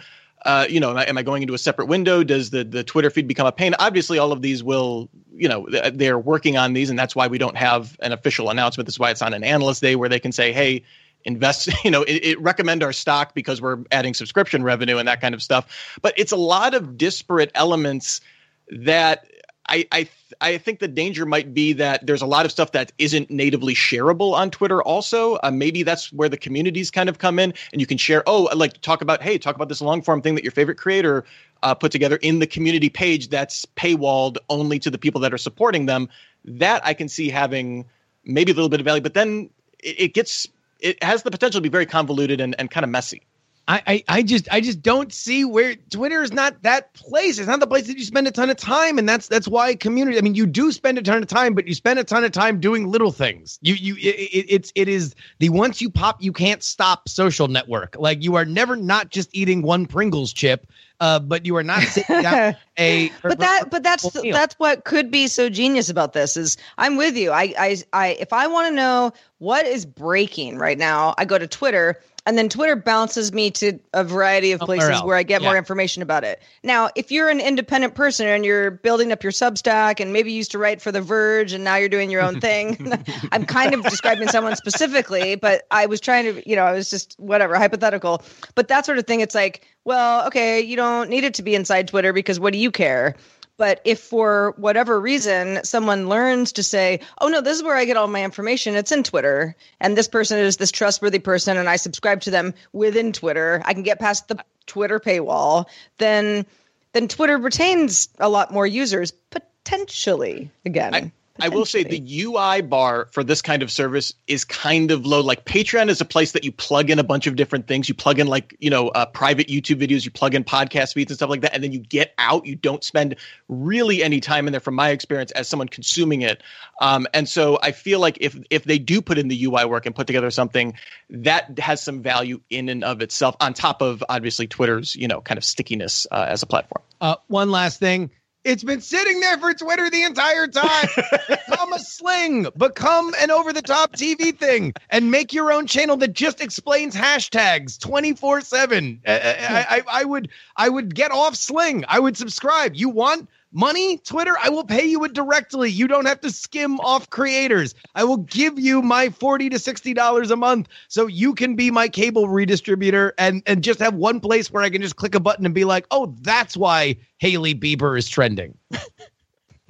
uh, 0.46 0.66
you 0.68 0.81
know 0.81 0.90
am 0.90 0.96
I, 0.96 1.05
am 1.05 1.18
I 1.18 1.23
going 1.23 1.42
into 1.42 1.55
a 1.55 1.59
separate 1.59 1.87
window? 1.87 2.25
Does 2.25 2.51
the 2.51 2.64
the 2.64 2.83
twitter 2.83 3.11
feed 3.11 3.29
become 3.29 3.46
a 3.46 3.53
pain? 3.53 3.75
Obviously 3.79 4.18
all 4.18 4.33
of 4.33 4.42
these 4.42 4.62
will 4.62 5.09
you 5.35 5.49
know 5.49 5.66
they're 5.92 6.18
working 6.18 6.57
on 6.57 6.73
these 6.73 6.90
and 6.90 6.99
that's 6.99 7.14
why 7.14 7.27
we 7.27 7.38
don't 7.38 7.57
have 7.57 7.96
an 8.01 8.12
official 8.12 8.49
announcement. 8.51 8.87
This 8.87 8.94
is 8.94 8.99
why 8.99 9.11
it's 9.11 9.23
on 9.23 9.35
an 9.35 9.44
analyst 9.44 9.83
day 9.83 9.96
where 9.96 10.09
they 10.09 10.20
can 10.20 10.33
say 10.33 10.53
hey 10.53 10.83
invest 11.25 11.68
you 11.85 11.90
know 11.90 12.03
it, 12.05 12.25
it 12.25 12.40
recommend 12.40 12.83
our 12.83 12.92
stock 12.92 13.35
because 13.35 13.61
we're 13.61 13.79
adding 13.90 14.14
subscription 14.14 14.62
revenue 14.62 14.96
and 14.96 15.07
that 15.09 15.20
kind 15.20 15.35
of 15.35 15.42
stuff. 15.42 15.99
But 16.01 16.14
it's 16.16 16.33
a 16.33 16.37
lot 16.37 16.75
of 16.75 16.96
disparate 16.96 17.51
elements 17.55 18.23
that 18.70 19.27
I, 19.70 19.87
I 19.92 20.09
I 20.40 20.59
think 20.59 20.80
the 20.80 20.88
danger 20.88 21.24
might 21.24 21.54
be 21.54 21.72
that 21.74 22.06
there's 22.06 22.22
a 22.22 22.26
lot 22.26 22.44
of 22.44 22.52
stuff 22.52 22.72
that 22.72 22.92
isn't 22.98 23.30
natively 23.30 23.74
shareable 23.74 24.33
on 24.35 24.50
Twitter. 24.50 24.83
Also, 24.83 25.38
uh, 25.42 25.50
maybe 25.52 25.83
that's 25.83 26.12
where 26.12 26.28
the 26.28 26.37
communities 26.37 26.90
kind 26.90 27.09
of 27.09 27.18
come 27.18 27.38
in, 27.38 27.54
and 27.72 27.80
you 27.80 27.87
can 27.87 27.96
share. 27.96 28.22
Oh, 28.26 28.48
like 28.54 28.80
talk 28.80 29.00
about. 29.00 29.22
Hey, 29.22 29.38
talk 29.38 29.54
about 29.54 29.68
this 29.68 29.80
long 29.80 30.02
form 30.02 30.20
thing 30.22 30.35
that 30.35 30.44
your 30.44 30.50
favorite 30.50 30.76
creator 30.76 31.24
uh, 31.62 31.74
put 31.74 31.92
together 31.92 32.16
in 32.16 32.40
the 32.40 32.46
community 32.46 32.88
page 32.88 33.28
that's 33.28 33.64
paywalled 33.76 34.38
only 34.48 34.78
to 34.80 34.90
the 34.90 34.98
people 34.98 35.20
that 35.20 35.33
are 35.33 35.38
supporting 35.38 35.87
them. 35.87 36.09
That 36.44 36.85
I 36.85 36.94
can 36.94 37.09
see 37.09 37.28
having 37.28 37.87
maybe 38.24 38.52
a 38.52 38.54
little 38.54 38.68
bit 38.68 38.80
of 38.80 38.85
value, 38.85 39.02
but 39.02 39.14
then 39.14 39.50
it, 39.78 40.00
it 40.00 40.14
gets 40.14 40.48
it 40.80 41.02
has 41.02 41.22
the 41.22 41.30
potential 41.30 41.59
to 41.59 41.62
be 41.62 41.68
very 41.68 41.87
convoluted 41.87 42.40
and, 42.40 42.54
and 42.59 42.70
kind 42.70 42.85
of 42.85 42.90
messy. 42.90 43.22
I, 43.70 43.83
I 43.87 44.04
I 44.09 44.22
just 44.24 44.48
I 44.50 44.61
just 44.61 44.83
don't 44.83 45.12
see 45.12 45.44
where 45.44 45.76
Twitter 45.76 46.22
is 46.22 46.33
not 46.33 46.61
that 46.64 46.92
place. 46.92 47.38
It's 47.38 47.46
not 47.46 47.61
the 47.61 47.68
place 47.68 47.87
that 47.87 47.96
you 47.96 48.04
spend 48.04 48.26
a 48.26 48.33
ton 48.33 48.50
of 48.50 48.56
time, 48.56 48.98
and 48.98 49.09
that's 49.09 49.28
that's 49.28 49.46
why 49.46 49.76
community. 49.76 50.18
I 50.18 50.22
mean, 50.22 50.35
you 50.35 50.44
do 50.44 50.72
spend 50.72 50.98
a 50.98 51.02
ton 51.02 51.22
of 51.22 51.28
time, 51.28 51.54
but 51.54 51.68
you 51.68 51.74
spend 51.74 52.00
a 52.00 52.04
ton 52.04 52.24
of 52.24 52.33
time 52.33 52.59
doing 52.59 52.90
little 52.90 53.12
things. 53.12 53.61
You 53.62 53.74
you 53.74 53.94
it, 53.94 54.16
it, 54.16 54.46
it's 54.48 54.72
it 54.74 54.88
is 54.88 55.14
the 55.38 55.50
once 55.50 55.80
you 55.80 55.88
pop, 55.88 56.20
you 56.20 56.33
can't 56.33 56.64
stop 56.64 57.09
social 57.09 57.46
network. 57.46 57.94
Like 57.96 58.24
you 58.24 58.35
are 58.35 58.44
never 58.44 58.74
not 58.74 59.11
just 59.11 59.30
eating 59.33 59.62
one 59.62 59.87
Pringles 59.87 60.33
chip, 60.33 60.66
uh, 60.98 61.20
but 61.20 61.46
you 61.46 61.54
are 61.54 61.62
not 61.62 61.83
sitting 61.83 62.22
down 62.22 62.56
a. 62.81 63.11
but 63.23 63.38
that 63.38 63.71
but 63.71 63.83
that's 63.83 64.14
meal. 64.23 64.33
that's 64.33 64.55
what 64.59 64.85
could 64.85 65.11
be 65.11 65.27
so 65.29 65.49
genius 65.49 65.88
about 65.88 66.12
this 66.12 66.37
is 66.37 66.57
i'm 66.79 66.97
with 66.97 67.16
you 67.16 67.31
i 67.31 67.53
i, 67.59 67.77
I 67.93 68.09
if 68.21 68.33
i 68.33 68.47
want 68.47 68.69
to 68.69 68.75
know 68.75 69.12
what 69.38 69.66
is 69.66 69.87
breaking 69.87 70.59
right 70.59 70.79
now 70.79 71.14
i 71.19 71.25
go 71.25 71.38
to 71.38 71.47
twitter 71.47 72.01
and 72.27 72.37
then 72.37 72.49
twitter 72.49 72.77
bounces 72.77 73.33
me 73.33 73.51
to 73.51 73.79
a 73.93 74.05
variety 74.05 74.53
of 74.53 74.61
Somewhere 74.61 74.79
places 74.79 74.97
else. 74.97 75.05
where 75.05 75.16
i 75.16 75.23
get 75.23 75.43
more 75.43 75.57
information 75.57 76.03
about 76.03 76.25
it 76.25 76.43
now 76.62 76.90
if 76.95 77.11
you're 77.11 77.29
an 77.29 77.40
independent 77.40 77.95
person 77.95 78.27
and 78.27 78.45
you're 78.45 78.71
building 78.71 79.12
up 79.12 79.23
your 79.23 79.33
substack 79.33 80.01
and 80.01 80.12
maybe 80.12 80.31
you 80.31 80.37
used 80.37 80.51
to 80.53 80.59
write 80.59 80.81
for 80.83 80.93
the 80.93 81.01
verge 81.01 81.53
and 81.53 81.64
now 81.64 81.77
you're 81.77 81.88
doing 81.88 82.11
your 82.11 82.23
own 82.23 82.40
thing 82.40 82.93
i'm 83.33 83.45
kind 83.45 83.75
of 83.75 83.83
describing 83.85 84.29
someone 84.29 84.57
specifically 84.57 85.35
but 85.35 85.66
i 85.71 85.87
was 85.87 86.01
trying 86.01 86.25
to 86.25 86.49
you 86.49 86.57
know 86.57 86.64
i 86.64 86.73
was 86.73 86.90
just 86.90 87.19
whatever 87.19 87.57
hypothetical 87.57 88.23
but 88.55 88.69
that 88.69 88.85
sort 88.85 88.99
of 88.99 89.07
thing 89.07 89.21
it's 89.21 89.35
like 89.35 89.66
well 89.85 90.27
okay 90.27 90.61
you 90.61 90.77
don't 90.77 91.09
need 91.09 91.25
it 91.25 91.35
to 91.35 91.43
be 91.43 91.55
inside 91.55 91.88
twitter 91.88 92.12
because 92.12 92.38
what 92.38 92.53
do 92.53 92.59
you 92.59 92.69
care. 92.70 93.16
But 93.56 93.83
if 93.85 94.00
for 94.00 94.54
whatever 94.56 94.98
reason 94.98 95.62
someone 95.64 96.09
learns 96.09 96.52
to 96.52 96.62
say, 96.62 97.00
oh 97.20 97.28
no, 97.28 97.42
this 97.42 97.59
is 97.59 97.62
where 97.62 97.76
I 97.76 97.85
get 97.85 97.98
all 97.98 98.06
my 98.06 98.24
information, 98.24 98.74
it's 98.74 98.90
in 98.90 99.02
Twitter, 99.02 99.54
and 99.80 99.98
this 99.98 100.09
person 100.09 100.38
is 100.38 100.56
this 100.56 100.70
trustworthy 100.70 101.18
person, 101.18 101.59
and 101.59 101.68
I 101.68 101.76
subscribe 101.76 102.22
to 102.22 102.30
them 102.30 102.54
within 102.72 103.12
Twitter, 103.12 103.61
I 103.66 103.74
can 103.74 103.83
get 103.83 104.00
past 104.00 104.28
the 104.28 104.42
Twitter 104.66 104.98
paywall, 104.98 105.66
then 105.98 106.46
then 106.92 107.06
Twitter 107.06 107.37
retains 107.37 108.09
a 108.18 108.30
lot 108.30 108.50
more 108.50 108.66
users 108.66 109.12
potentially. 109.12 110.50
Again, 110.64 110.94
I- 110.94 111.12
I 111.40 111.48
will 111.48 111.64
say 111.64 111.83
the 111.83 112.22
UI 112.24 112.62
bar 112.62 113.09
for 113.12 113.24
this 113.24 113.42
kind 113.42 113.62
of 113.62 113.70
service 113.70 114.12
is 114.26 114.44
kind 114.44 114.90
of 114.90 115.07
low. 115.07 115.20
Like 115.20 115.44
Patreon 115.44 115.88
is 115.88 116.00
a 116.00 116.05
place 116.05 116.33
that 116.33 116.44
you 116.44 116.53
plug 116.53 116.90
in 116.90 116.98
a 116.98 117.05
bunch 117.05 117.26
of 117.26 117.37
different 117.37 117.66
things. 117.66 117.88
You 117.88 117.94
plug 117.94 118.18
in 118.18 118.26
like 118.26 118.57
you 118.61 118.70
know 118.70 118.88
uh, 118.88 119.07
private 119.07 119.48
YouTube 119.48 119.81
videos, 119.81 120.05
you 120.05 120.11
plug 120.11 120.35
in 120.35 120.44
podcast 120.44 120.94
feeds 120.94 121.11
and 121.11 121.18
stuff 121.18 121.31
like 121.31 121.42
that, 121.42 121.55
and 121.55 121.62
then 121.62 121.72
you 121.72 121.79
get 121.79 122.14
out. 122.18 122.46
You 122.46 122.57
don't 122.57 122.85
spend 122.85 123.16
really 123.48 124.03
any 124.03 124.20
time 124.20 124.46
in 124.46 124.53
there, 124.53 124.61
from 124.61 124.74
my 124.74 124.90
experience 124.90 125.31
as 125.33 125.48
someone 125.48 125.68
consuming 125.68 126.22
it. 126.22 126.42
Um, 126.81 127.07
and 127.14 127.29
so 127.29 127.59
I 127.62 127.72
feel 127.72 128.00
like 128.00 128.18
if 128.20 128.38
if 128.50 128.64
they 128.64 128.79
do 128.79 129.00
put 129.00 129.18
in 129.18 129.29
the 129.29 129.44
UI 129.44 129.64
work 129.64 129.87
and 129.87 129.94
put 129.94 130.07
together 130.07 130.31
something 130.31 130.74
that 131.11 131.59
has 131.59 131.83
some 131.83 132.03
value 132.03 132.40
in 132.50 132.68
and 132.68 132.85
of 132.85 133.03
itself, 133.03 133.37
on 133.40 133.55
top 133.55 133.83
of 133.83 134.05
obviously 134.09 134.46
Twitter's 134.46 134.94
you 134.96 135.09
know 135.09 135.20
kind 135.20 135.38
of 135.38 135.44
stickiness 135.44 136.07
uh, 136.11 136.26
as 136.29 136.42
a 136.42 136.46
platform. 136.46 136.83
Uh, 137.00 137.16
one 137.29 137.50
last 137.50 137.81
thing. 137.81 138.11
It's 138.42 138.64
been 138.64 138.81
sitting 138.81 139.20
there 139.20 139.37
for 139.38 139.53
Twitter 139.53 139.90
the 139.90 140.03
entire 140.03 140.46
time. 140.46 140.88
become 141.29 141.72
a 141.74 141.79
sling, 141.79 142.46
become 142.57 143.14
an 143.20 143.31
over 143.31 143.53
the 143.53 143.61
top 143.61 143.92
TV 143.92 144.37
thing, 144.37 144.72
and 144.88 145.11
make 145.11 145.35
your 145.35 145.53
own 145.53 145.66
channel 145.66 145.96
that 145.98 146.14
just 146.14 146.40
explains 146.40 146.96
hashtags 146.96 147.79
24 147.79 148.40
7. 148.40 149.00
I, 149.07 149.66
I, 149.68 149.83
I 150.00 150.05
would 150.05 150.31
I 150.57 150.68
would 150.68 150.94
get 150.94 151.12
off 151.12 151.35
sling. 151.35 151.85
I 151.87 151.98
would 151.98 152.16
subscribe. 152.16 152.74
You 152.76 152.88
want 152.88 153.29
money, 153.52 153.98
Twitter? 153.98 154.34
I 154.42 154.48
will 154.48 154.64
pay 154.64 154.84
you 154.84 155.04
it 155.04 155.12
directly. 155.12 155.70
You 155.70 155.88
don't 155.88 156.06
have 156.06 156.20
to 156.20 156.30
skim 156.30 156.80
off 156.80 157.10
creators. 157.10 157.74
I 157.94 158.04
will 158.04 158.18
give 158.18 158.58
you 158.58 158.82
my 158.82 159.08
40 159.10 159.50
to 159.50 159.56
$60 159.56 160.30
a 160.30 160.36
month 160.36 160.68
so 160.88 161.06
you 161.06 161.34
can 161.34 161.56
be 161.56 161.70
my 161.70 161.88
cable 161.88 162.26
redistributor 162.26 163.12
and, 163.18 163.42
and 163.46 163.62
just 163.62 163.80
have 163.80 163.94
one 163.94 164.20
place 164.20 164.50
where 164.50 164.62
I 164.62 164.70
can 164.70 164.82
just 164.82 164.96
click 164.96 165.14
a 165.14 165.20
button 165.20 165.44
and 165.44 165.54
be 165.54 165.64
like, 165.64 165.86
oh, 165.90 166.14
that's 166.20 166.56
why 166.56 166.96
Hailey 167.18 167.54
Bieber 167.54 167.98
is 167.98 168.08
trending. 168.08 168.56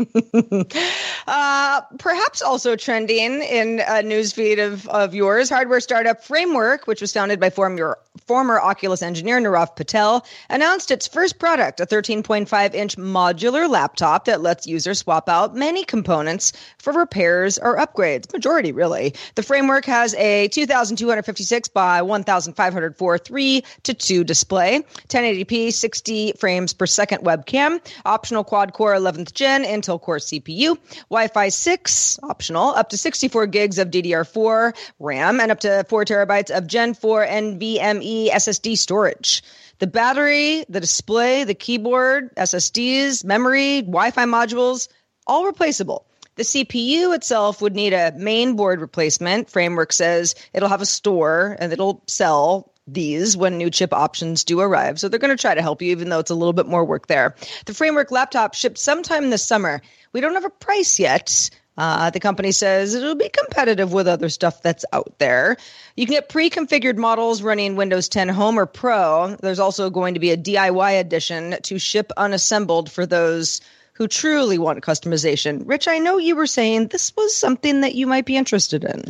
uh, 1.26 1.80
perhaps 1.98 2.42
also 2.42 2.76
trending 2.76 3.42
in 3.42 3.80
a 3.80 4.02
newsfeed 4.02 4.64
of, 4.64 4.88
of 4.88 5.14
yours, 5.14 5.48
hardware 5.48 5.80
startup 5.80 6.22
Framework, 6.24 6.86
which 6.86 7.00
was 7.00 7.12
founded 7.12 7.40
by 7.40 7.50
former, 7.50 7.98
former 8.26 8.60
Oculus 8.60 9.02
engineer 9.02 9.40
Nirav 9.40 9.76
Patel, 9.76 10.24
announced 10.48 10.90
its 10.90 11.06
first 11.06 11.38
product, 11.38 11.80
a 11.80 11.86
13.5 11.86 12.74
inch 12.74 12.96
modular 12.96 13.68
laptop 13.68 14.26
that 14.26 14.40
lets 14.40 14.66
users 14.66 15.00
swap 15.00 15.28
out 15.28 15.54
many 15.54 15.84
components 15.84 16.52
for 16.78 16.92
repairs 16.92 17.58
or 17.58 17.76
upgrades, 17.76 18.32
majority 18.32 18.72
really. 18.72 19.14
The 19.34 19.42
Framework 19.42 19.84
has 19.86 20.14
a 20.14 20.48
2256 20.48 21.68
by 21.68 22.02
1504 22.02 23.18
3 23.18 23.64
to 23.82 23.94
2 23.94 24.24
display, 24.24 24.84
1080p, 25.08 25.72
60 25.72 26.32
frames 26.38 26.72
per 26.72 26.86
second 26.86 27.24
webcam, 27.24 27.80
optional 28.04 28.44
quad 28.44 28.72
core 28.72 28.94
11th 28.94 29.32
gen, 29.32 29.64
Intel 29.64 29.89
Core 29.98 30.18
CPU, 30.18 30.79
Wi-Fi 31.11 31.48
6 31.48 32.18
optional, 32.22 32.68
up 32.70 32.90
to 32.90 32.96
64 32.96 33.46
gigs 33.46 33.79
of 33.79 33.90
DDR4 33.90 34.76
RAM, 34.98 35.40
and 35.40 35.50
up 35.50 35.61
to 35.61 35.85
4 35.88 36.05
terabytes 36.05 36.50
of 36.50 36.66
Gen 36.66 36.94
4 36.94 37.26
NVMe 37.26 38.31
SSD 38.31 38.76
storage. 38.76 39.42
The 39.79 39.87
battery, 39.87 40.64
the 40.68 40.81
display, 40.81 41.44
the 41.44 41.55
keyboard, 41.55 42.35
SSDs, 42.37 43.24
memory, 43.24 43.81
Wi-Fi 43.81 44.26
modules, 44.26 44.88
all 45.26 45.46
replaceable. 45.46 46.07
The 46.37 46.44
CPU 46.44 47.14
itself 47.14 47.61
would 47.61 47.74
need 47.74 47.92
a 47.92 48.12
main 48.16 48.57
board 48.57 48.81
replacement. 48.81 49.50
Framework 49.50 49.92
says 49.92 50.35
it'll 50.55 50.68
have 50.68 50.81
a 50.81 50.87
store 50.87 51.57
and 51.61 51.72
it'll 51.72 52.03
sell 52.07 52.69
these 52.92 53.37
when 53.37 53.59
new 53.59 53.70
chip 53.70 53.92
options 53.92 54.44
do 54.44 54.61
arrive. 54.61 54.98
So 54.98 55.09
they're 55.09 55.18
going 55.18 55.37
to 55.37 55.40
try 55.40 55.55
to 55.55 55.62
help 55.62 55.83
you, 55.83 55.90
even 55.90 56.09
though 56.09 56.18
it's 56.18 56.31
a 56.31 56.35
little 56.35 56.53
bit 56.53 56.66
more 56.66 56.85
work 56.85 57.07
there. 57.07 57.35
The 57.66 57.74
Framework 57.74 58.11
laptop 58.11 58.55
shipped 58.55 58.79
sometime 58.79 59.31
this 59.31 59.46
summer. 59.46 59.81
We 60.12 60.20
don't 60.20 60.35
have 60.35 60.44
a 60.44 60.50
price 60.50 60.98
yet. 60.98 61.50
Uh, 61.79 62.11
the 62.11 62.20
company 62.20 62.53
says 62.53 62.94
it'll 62.94 63.14
be 63.14 63.31
competitive 63.31 63.92
with 63.92 64.07
other 64.07 64.29
stuff 64.29 64.61
that's 64.61 64.85
out 64.92 65.14
there. 65.18 65.57
You 65.96 66.05
can 66.05 66.14
get 66.14 66.29
pre 66.29 66.50
configured 66.50 66.96
models 66.96 67.42
running 67.42 67.76
Windows 67.76 68.09
10 68.09 68.29
Home 68.29 68.59
or 68.59 68.66
Pro. 68.66 69.37
There's 69.40 69.61
also 69.61 69.88
going 69.88 70.14
to 70.14 70.20
be 70.20 70.31
a 70.31 70.37
DIY 70.37 71.00
edition 71.00 71.57
to 71.62 71.79
ship 71.79 72.12
unassembled 72.16 72.90
for 72.90 73.07
those 73.07 73.62
who 73.94 74.09
truly 74.09 74.59
want 74.59 74.83
customization. 74.83 75.62
Rich, 75.66 75.87
I 75.87 75.98
know 75.98 76.18
you 76.18 76.35
were 76.35 76.46
saying 76.46 76.88
this 76.88 77.14
was 77.16 77.37
something 77.37 77.83
that 77.83 77.94
you 77.94 78.07
might 78.07 78.24
be 78.24 78.37
interested 78.37 78.85
in. 78.85 79.05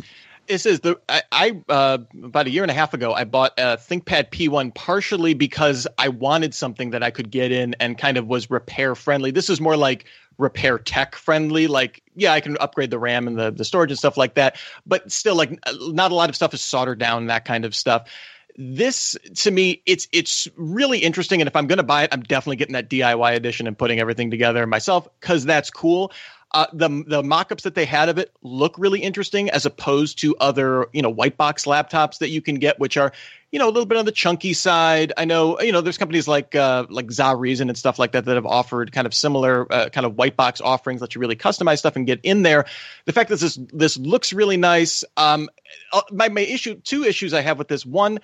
This 0.51 0.65
is 0.65 0.81
the 0.81 0.99
I, 1.07 1.23
I 1.31 1.61
uh, 1.69 1.99
about 2.23 2.45
a 2.45 2.49
year 2.49 2.63
and 2.63 2.69
a 2.69 2.73
half 2.73 2.93
ago 2.93 3.13
I 3.13 3.23
bought 3.23 3.53
a 3.57 3.77
ThinkPad 3.77 4.31
P1 4.31 4.75
partially 4.75 5.33
because 5.33 5.87
I 5.97 6.09
wanted 6.09 6.53
something 6.53 6.89
that 6.89 7.01
I 7.01 7.09
could 7.09 7.31
get 7.31 7.53
in 7.53 7.73
and 7.79 7.97
kind 7.97 8.17
of 8.17 8.27
was 8.27 8.51
repair 8.51 8.93
friendly. 8.93 9.31
This 9.31 9.49
is 9.49 9.61
more 9.61 9.77
like 9.77 10.07
repair 10.37 10.77
tech 10.77 11.15
friendly. 11.15 11.67
Like, 11.67 12.03
yeah, 12.17 12.33
I 12.33 12.41
can 12.41 12.57
upgrade 12.59 12.89
the 12.89 12.99
RAM 12.99 13.29
and 13.29 13.39
the, 13.39 13.51
the 13.51 13.63
storage 13.63 13.91
and 13.91 13.97
stuff 13.97 14.17
like 14.17 14.33
that, 14.33 14.57
but 14.85 15.09
still, 15.09 15.35
like, 15.35 15.57
not 15.73 16.11
a 16.11 16.15
lot 16.15 16.27
of 16.27 16.35
stuff 16.35 16.53
is 16.53 16.61
soldered 16.61 16.99
down, 16.99 17.27
that 17.27 17.45
kind 17.45 17.63
of 17.63 17.73
stuff. 17.73 18.09
This 18.57 19.15
to 19.35 19.51
me, 19.51 19.81
it's 19.85 20.09
it's 20.11 20.49
really 20.57 20.99
interesting, 20.99 21.39
and 21.39 21.47
if 21.47 21.55
I'm 21.55 21.67
going 21.67 21.77
to 21.77 21.83
buy 21.83 22.03
it, 22.03 22.09
I'm 22.11 22.23
definitely 22.23 22.57
getting 22.57 22.73
that 22.73 22.89
DIY 22.89 23.35
edition 23.35 23.67
and 23.67 23.77
putting 23.77 24.01
everything 24.01 24.29
together 24.29 24.67
myself 24.67 25.07
because 25.21 25.45
that's 25.45 25.71
cool. 25.71 26.11
Uh, 26.53 26.65
the 26.73 27.03
the 27.07 27.23
mock-ups 27.23 27.63
that 27.63 27.75
they 27.75 27.85
had 27.85 28.09
of 28.09 28.17
it 28.17 28.29
look 28.41 28.75
really 28.77 28.99
interesting 28.99 29.49
as 29.49 29.65
opposed 29.65 30.19
to 30.19 30.35
other 30.37 30.87
you 30.91 31.01
know 31.01 31.09
white 31.09 31.37
box 31.37 31.65
laptops 31.65 32.17
that 32.17 32.29
you 32.29 32.41
can 32.41 32.55
get 32.55 32.77
which 32.77 32.97
are 32.97 33.13
you 33.51 33.59
know 33.59 33.65
a 33.65 33.71
little 33.71 33.85
bit 33.85 33.97
on 33.97 34.05
the 34.05 34.11
chunky 34.11 34.53
side. 34.53 35.13
I 35.17 35.25
know 35.25 35.59
you 35.61 35.71
know 35.71 35.81
there's 35.81 35.97
companies 35.97 36.27
like 36.27 36.55
uh, 36.55 36.85
like 36.89 37.07
ZaReason 37.07 37.69
and 37.69 37.77
stuff 37.77 37.99
like 37.99 38.13
that 38.13 38.25
that 38.25 38.35
have 38.35 38.45
offered 38.45 38.91
kind 38.91 39.05
of 39.05 39.13
similar 39.13 39.71
uh, 39.71 39.89
kind 39.89 40.05
of 40.05 40.17
white 40.17 40.35
box 40.35 40.61
offerings 40.61 41.01
that 41.01 41.15
you 41.15 41.21
really 41.21 41.35
customize 41.35 41.79
stuff 41.79 41.95
and 41.95 42.05
get 42.05 42.19
in 42.23 42.43
there. 42.43 42.65
The 43.05 43.13
fact 43.13 43.29
that 43.29 43.39
this 43.39 43.59
this 43.71 43.97
looks 43.97 44.33
really 44.33 44.57
nice 44.57 45.03
um 45.17 45.49
uh, 45.93 46.01
my, 46.11 46.29
my 46.29 46.41
issue 46.41 46.75
two 46.75 47.03
issues 47.03 47.33
i 47.33 47.41
have 47.41 47.57
with 47.57 47.67
this. 47.67 47.85
One 47.85 48.19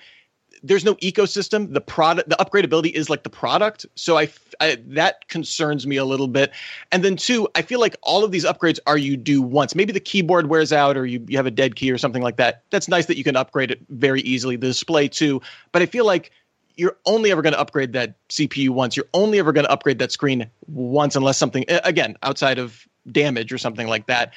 there's 0.62 0.84
no 0.84 0.94
ecosystem. 0.96 1.72
The 1.72 1.80
product, 1.80 2.28
the 2.28 2.36
upgradability 2.36 2.92
is 2.92 3.08
like 3.08 3.22
the 3.22 3.30
product. 3.30 3.86
So 3.94 4.18
I, 4.18 4.28
I, 4.60 4.78
that 4.88 5.28
concerns 5.28 5.86
me 5.86 5.96
a 5.96 6.04
little 6.04 6.28
bit. 6.28 6.52
And 6.92 7.04
then 7.04 7.16
two, 7.16 7.48
I 7.54 7.62
feel 7.62 7.80
like 7.80 7.96
all 8.02 8.24
of 8.24 8.32
these 8.32 8.44
upgrades 8.44 8.78
are 8.86 8.98
you 8.98 9.16
do 9.16 9.40
once. 9.42 9.74
Maybe 9.74 9.92
the 9.92 10.00
keyboard 10.00 10.48
wears 10.48 10.72
out 10.72 10.96
or 10.96 11.06
you, 11.06 11.24
you 11.28 11.36
have 11.36 11.46
a 11.46 11.50
dead 11.50 11.76
key 11.76 11.90
or 11.90 11.98
something 11.98 12.22
like 12.22 12.36
that. 12.36 12.62
That's 12.70 12.88
nice 12.88 13.06
that 13.06 13.16
you 13.16 13.24
can 13.24 13.36
upgrade 13.36 13.70
it 13.70 13.80
very 13.88 14.20
easily. 14.22 14.56
The 14.56 14.68
display 14.68 15.08
too. 15.08 15.40
But 15.72 15.82
I 15.82 15.86
feel 15.86 16.04
like 16.04 16.30
you're 16.78 16.96
only 17.06 17.32
ever 17.32 17.42
going 17.42 17.52
to 17.52 17.60
upgrade 17.60 17.92
that 17.92 18.14
CPU 18.28 18.70
once. 18.70 18.96
You're 18.96 19.08
only 19.12 19.38
ever 19.40 19.52
going 19.52 19.66
to 19.66 19.70
upgrade 19.70 19.98
that 19.98 20.12
screen 20.12 20.48
once, 20.68 21.16
unless 21.16 21.36
something 21.36 21.64
again 21.68 22.16
outside 22.22 22.58
of 22.58 22.86
damage 23.10 23.52
or 23.52 23.58
something 23.58 23.88
like 23.88 24.06
that. 24.06 24.32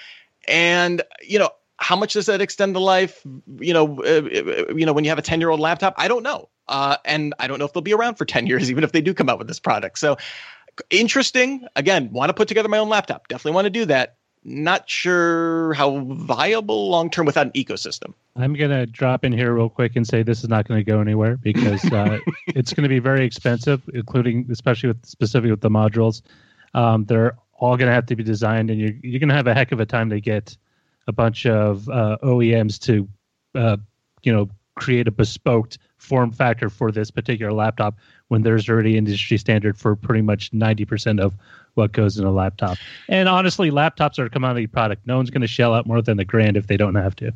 And 0.48 1.04
you 1.22 1.38
know, 1.38 1.52
how 1.82 1.96
much 1.96 2.14
does 2.14 2.28
that 2.28 2.42
extend 2.42 2.76
the 2.76 2.80
life? 2.80 3.26
You 3.60 3.74
know, 3.74 4.02
uh, 4.04 4.22
uh 4.22 4.74
you 4.74 4.86
know, 4.86 4.94
when 4.94 5.04
you 5.04 5.10
have 5.10 5.18
a 5.18 5.24
ten 5.24 5.42
year 5.42 5.50
old 5.50 5.60
laptop, 5.60 5.96
I 5.98 6.08
don't 6.08 6.24
know, 6.24 6.48
uh, 6.68 6.98
and 7.04 7.34
I 7.40 7.48
don't 7.48 7.60
know 7.60 7.66
if 7.66 7.74
they'll 7.74 7.82
be 7.82 7.94
around 7.94 8.16
for 8.16 8.26
ten 8.26 8.48
years, 8.48 8.70
even 8.72 8.84
if 8.84 8.92
they 8.92 9.02
do 9.02 9.14
come 9.14 9.30
out 9.30 9.40
with 9.40 9.48
this 9.48 9.60
product. 9.60 9.98
So 10.00 10.18
interesting. 10.90 11.66
Again, 11.76 12.12
want 12.12 12.30
to 12.30 12.34
put 12.34 12.48
together 12.48 12.70
my 12.70 12.78
own 12.78 12.90
laptop. 12.90 13.28
Definitely 13.28 13.56
want 13.56 13.66
to 13.66 13.72
do 13.72 13.86
that. 13.86 14.16
Not 14.44 14.90
sure 14.90 15.74
how 15.74 16.00
viable 16.00 16.90
long 16.90 17.10
term 17.10 17.26
without 17.26 17.46
an 17.46 17.52
ecosystem. 17.52 18.14
I'm 18.36 18.54
gonna 18.54 18.86
drop 18.86 19.24
in 19.24 19.34
here 19.34 19.54
real 19.54 19.70
quick 19.70 19.96
and 19.96 20.08
say 20.08 20.24
this 20.24 20.44
is 20.44 20.50
not 20.50 20.68
going 20.68 20.80
to 20.80 20.84
go 20.84 21.02
anywhere 21.02 21.38
because 21.38 21.84
uh, 21.92 22.20
it's 22.48 22.74
going 22.74 22.84
to 22.84 22.90
be 22.90 23.00
very 23.00 23.26
expensive, 23.26 23.82
including 23.94 24.48
especially 24.52 24.88
with 24.88 25.06
specifically 25.06 25.52
with 25.52 25.62
the 25.62 25.70
modules. 25.70 26.22
Um, 26.74 27.06
they're 27.06 27.38
all 27.56 27.78
going 27.78 27.88
to 27.88 27.94
have 27.94 28.08
to 28.08 28.16
be 28.16 28.24
designed, 28.24 28.70
and 28.70 28.80
you're 28.80 28.94
you're 29.02 29.20
going 29.20 29.30
to 29.30 29.36
have 29.36 29.48
a 29.48 29.54
heck 29.54 29.72
of 29.72 29.80
a 29.80 29.86
time 29.86 30.10
to 30.10 30.20
get 30.20 30.58
a 31.12 31.14
bunch 31.14 31.46
of 31.46 31.90
uh, 31.90 32.18
OEMs 32.24 32.80
to, 32.80 33.08
uh, 33.54 33.76
you 34.24 34.32
know, 34.32 34.50
create 34.76 35.10
a 35.10 35.12
bespoke 35.12 35.74
form 35.98 36.32
factor 36.32 36.70
for 36.70 36.90
this 36.90 37.12
particular 37.12 37.52
laptop 37.52 37.96
when 38.30 38.44
there's 38.44 38.70
already 38.70 38.98
industry 38.98 39.38
standard 39.38 39.78
for 39.78 39.94
pretty 39.96 40.22
much 40.22 40.52
90% 40.52 41.20
of 41.20 41.36
what 41.74 41.92
goes 41.92 42.18
in 42.18 42.26
a 42.26 42.32
laptop. 42.32 42.78
And 43.10 43.28
honestly, 43.28 43.72
laptops 43.72 44.18
are 44.20 44.26
a 44.26 44.30
commodity 44.30 44.68
product. 44.68 45.06
No 45.06 45.18
one's 45.18 45.30
going 45.30 45.42
to 45.42 45.48
shell 45.48 45.74
out 45.74 45.86
more 45.86 46.02
than 46.02 46.18
a 46.18 46.26
grand 46.26 46.56
if 46.56 46.68
they 46.68 46.78
don't 46.78 46.96
have 46.96 47.16
to. 47.18 47.34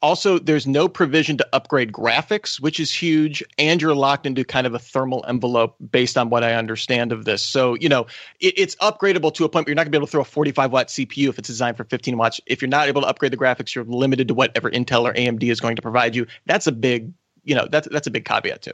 Also, 0.00 0.38
there's 0.38 0.66
no 0.66 0.88
provision 0.88 1.36
to 1.38 1.48
upgrade 1.52 1.90
graphics, 1.90 2.60
which 2.60 2.78
is 2.78 2.92
huge, 2.92 3.42
and 3.58 3.82
you're 3.82 3.96
locked 3.96 4.26
into 4.26 4.44
kind 4.44 4.64
of 4.64 4.72
a 4.72 4.78
thermal 4.78 5.24
envelope 5.26 5.74
based 5.90 6.16
on 6.16 6.30
what 6.30 6.44
I 6.44 6.54
understand 6.54 7.10
of 7.10 7.24
this. 7.24 7.42
So, 7.42 7.74
you 7.74 7.88
know, 7.88 8.06
it, 8.38 8.54
it's 8.56 8.76
upgradable 8.76 9.34
to 9.34 9.44
a 9.44 9.48
point 9.48 9.66
where 9.66 9.72
you're 9.72 9.74
not 9.74 9.82
going 9.82 9.92
to 9.92 9.98
be 9.98 9.98
able 9.98 10.06
to 10.06 10.10
throw 10.12 10.20
a 10.20 10.24
45 10.24 10.70
watt 10.70 10.86
CPU 10.86 11.28
if 11.28 11.38
it's 11.38 11.48
designed 11.48 11.76
for 11.76 11.82
15 11.82 12.16
watts. 12.16 12.40
If 12.46 12.62
you're 12.62 12.68
not 12.68 12.86
able 12.86 13.02
to 13.02 13.08
upgrade 13.08 13.32
the 13.32 13.36
graphics, 13.36 13.74
you're 13.74 13.84
limited 13.84 14.28
to 14.28 14.34
whatever 14.34 14.70
Intel 14.70 15.02
or 15.02 15.14
AMD 15.14 15.42
is 15.42 15.58
going 15.58 15.74
to 15.74 15.82
provide 15.82 16.14
you. 16.14 16.26
That's 16.46 16.68
a 16.68 16.72
big, 16.72 17.12
you 17.42 17.56
know, 17.56 17.66
that's 17.68 17.88
that's 17.88 18.06
a 18.06 18.10
big 18.12 18.24
caveat 18.24 18.62
too. 18.62 18.72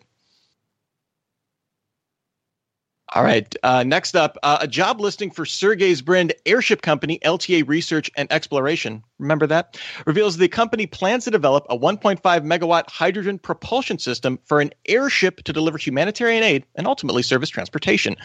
All 3.14 3.22
right. 3.22 3.54
Uh, 3.62 3.84
next 3.84 4.16
up, 4.16 4.36
uh, 4.42 4.58
a 4.62 4.66
job 4.66 5.00
listing 5.00 5.30
for 5.30 5.46
Sergey 5.46 5.94
Brin's 6.02 6.32
Airship 6.46 6.82
Company, 6.82 7.20
LTA 7.24 7.66
Research 7.66 8.10
and 8.16 8.30
Exploration. 8.32 9.04
Remember 9.24 9.46
that? 9.46 9.80
Reveals 10.06 10.36
the 10.36 10.48
company 10.48 10.86
plans 10.86 11.24
to 11.24 11.30
develop 11.30 11.66
a 11.70 11.78
1.5 11.78 12.20
megawatt 12.20 12.88
hydrogen 12.90 13.38
propulsion 13.38 13.98
system 13.98 14.38
for 14.44 14.60
an 14.60 14.70
airship 14.86 15.42
to 15.44 15.52
deliver 15.52 15.78
humanitarian 15.78 16.42
aid 16.42 16.66
and 16.74 16.86
ultimately 16.86 17.22
service 17.22 17.48
transportation. 17.48 18.16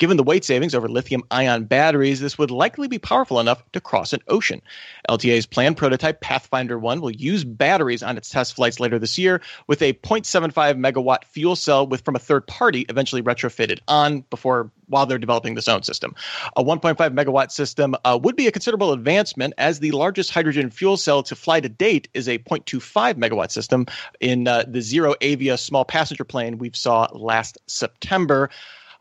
Given 0.00 0.16
the 0.16 0.24
weight 0.24 0.44
savings 0.44 0.74
over 0.74 0.88
lithium 0.88 1.22
ion 1.30 1.64
batteries, 1.64 2.20
this 2.20 2.36
would 2.38 2.50
likely 2.50 2.88
be 2.88 2.98
powerful 2.98 3.38
enough 3.38 3.62
to 3.72 3.80
cross 3.80 4.12
an 4.12 4.20
ocean. 4.26 4.60
LTA's 5.08 5.46
planned 5.46 5.76
prototype 5.76 6.20
Pathfinder 6.20 6.78
1 6.78 7.00
will 7.00 7.12
use 7.12 7.44
batteries 7.44 8.02
on 8.02 8.16
its 8.16 8.28
test 8.28 8.56
flights 8.56 8.80
later 8.80 8.98
this 8.98 9.16
year 9.16 9.40
with 9.68 9.80
a 9.80 9.92
0.75 9.92 10.52
megawatt 10.76 11.24
fuel 11.24 11.54
cell 11.54 11.86
with 11.86 12.04
from 12.04 12.16
a 12.16 12.20
third 12.20 12.46
party 12.48 12.84
eventually 12.88 13.22
retrofitted 13.22 13.78
on 13.86 14.22
before 14.28 14.72
while 14.88 15.06
they're 15.06 15.18
developing 15.18 15.54
this 15.54 15.68
own 15.68 15.82
system. 15.82 16.14
A 16.56 16.64
1.5 16.64 16.96
megawatt 16.96 17.50
system 17.50 17.94
uh, 18.04 18.18
would 18.20 18.36
be 18.36 18.46
a 18.46 18.52
considerable 18.52 18.92
advancement 18.92 19.54
as 19.58 19.80
the 19.80 19.92
largest 19.92 20.30
hydrogen 20.30 20.70
fuel 20.70 20.96
cell 20.96 21.22
to 21.22 21.36
fly 21.36 21.60
to 21.60 21.68
date 21.68 22.08
is 22.14 22.28
a 22.28 22.38
0.25 22.38 23.14
megawatt 23.14 23.50
system 23.50 23.86
in 24.20 24.48
uh, 24.48 24.64
the 24.66 24.80
ZeroAvia 24.80 25.58
small 25.58 25.84
passenger 25.84 26.24
plane 26.24 26.58
we 26.58 26.70
saw 26.74 27.08
last 27.12 27.58
September. 27.66 28.50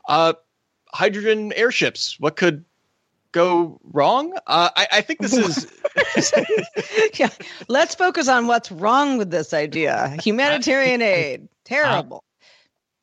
Uh, 0.08 0.34
hydrogen 0.93 1.52
airships, 1.54 2.19
what 2.19 2.36
could 2.36 2.63
go 3.32 3.80
wrong? 3.84 4.34
Uh, 4.47 4.69
I, 4.76 4.88
I, 4.93 5.02
think 5.02 5.19
this 5.19 5.34
is. 5.34 5.67
yeah, 7.19 7.30
let's 7.67 7.93
focus 7.93 8.28
on 8.28 8.47
what's 8.47 8.71
wrong 8.71 9.17
with 9.17 9.32
this 9.32 9.54
idea. 9.54 10.15
Humanitarian 10.23 11.02
aid, 11.02 11.47
terrible 11.65 12.23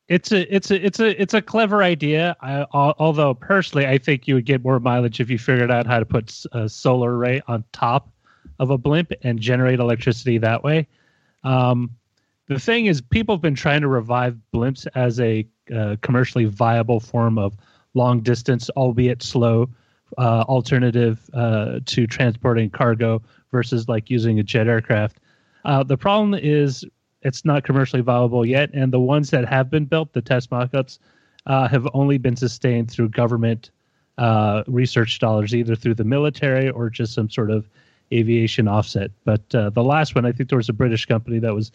it's 0.07 0.31
a 0.31 0.55
it's 0.55 0.69
a 0.71 0.85
it's 0.85 0.99
a 0.99 1.21
it's 1.21 1.33
a 1.33 1.41
clever 1.41 1.81
idea. 1.81 2.35
I, 2.41 2.65
although 2.73 3.33
personally, 3.33 3.87
I 3.87 3.97
think 3.97 4.27
you 4.27 4.35
would 4.35 4.45
get 4.45 4.63
more 4.63 4.79
mileage 4.79 5.19
if 5.19 5.29
you 5.29 5.39
figured 5.39 5.71
out 5.71 5.87
how 5.87 5.99
to 5.99 6.05
put 6.05 6.43
a 6.51 6.69
solar 6.69 7.17
array 7.17 7.41
on 7.47 7.63
top 7.71 8.09
of 8.59 8.69
a 8.69 8.77
blimp 8.77 9.11
and 9.23 9.39
generate 9.39 9.79
electricity 9.79 10.37
that 10.37 10.63
way. 10.63 10.87
Um, 11.43 11.91
the 12.47 12.59
thing 12.59 12.85
is, 12.85 13.01
people 13.01 13.35
have 13.35 13.41
been 13.41 13.55
trying 13.55 13.81
to 13.81 13.87
revive 13.87 14.37
blimps 14.53 14.87
as 14.93 15.19
a 15.19 15.47
uh, 15.75 15.95
commercially 16.01 16.45
viable 16.45 16.99
form 16.99 17.39
of 17.39 17.55
long 17.95 18.21
distance, 18.21 18.69
albeit 18.71 19.23
slow, 19.23 19.69
uh, 20.17 20.43
alternative 20.47 21.19
uh, 21.33 21.79
to 21.85 22.05
transporting 22.05 22.69
cargo 22.69 23.21
versus 23.51 23.89
like 23.89 24.09
using 24.09 24.39
a 24.39 24.43
jet 24.43 24.67
aircraft. 24.67 25.19
Uh, 25.63 25.81
the 25.81 25.97
problem 25.97 26.35
is 26.35 26.85
it's 27.25 27.43
not 27.43 27.63
commercially 27.63 28.03
viable 28.03 28.45
yet, 28.45 28.69
and 28.73 28.93
the 28.93 28.99
ones 28.99 29.31
that 29.31 29.45
have 29.45 29.69
been 29.71 29.85
built, 29.85 30.13
the 30.13 30.21
test 30.21 30.51
mockups, 30.51 30.99
uh, 31.47 31.67
have 31.67 31.87
only 31.93 32.19
been 32.19 32.35
sustained 32.35 32.89
through 32.89 33.09
government 33.09 33.71
uh, 34.19 34.63
research 34.67 35.17
dollars, 35.17 35.53
either 35.55 35.75
through 35.75 35.95
the 35.95 36.03
military 36.03 36.69
or 36.69 36.89
just 36.89 37.13
some 37.13 37.29
sort 37.29 37.49
of 37.49 37.67
aviation 38.13 38.67
offset. 38.67 39.09
But 39.25 39.53
uh, 39.55 39.71
the 39.71 39.83
last 39.83 40.13
one, 40.13 40.25
I 40.25 40.31
think 40.31 40.49
there 40.49 40.57
was 40.57 40.69
a 40.69 40.73
British 40.73 41.07
company 41.07 41.39
that 41.39 41.53
was 41.53 41.71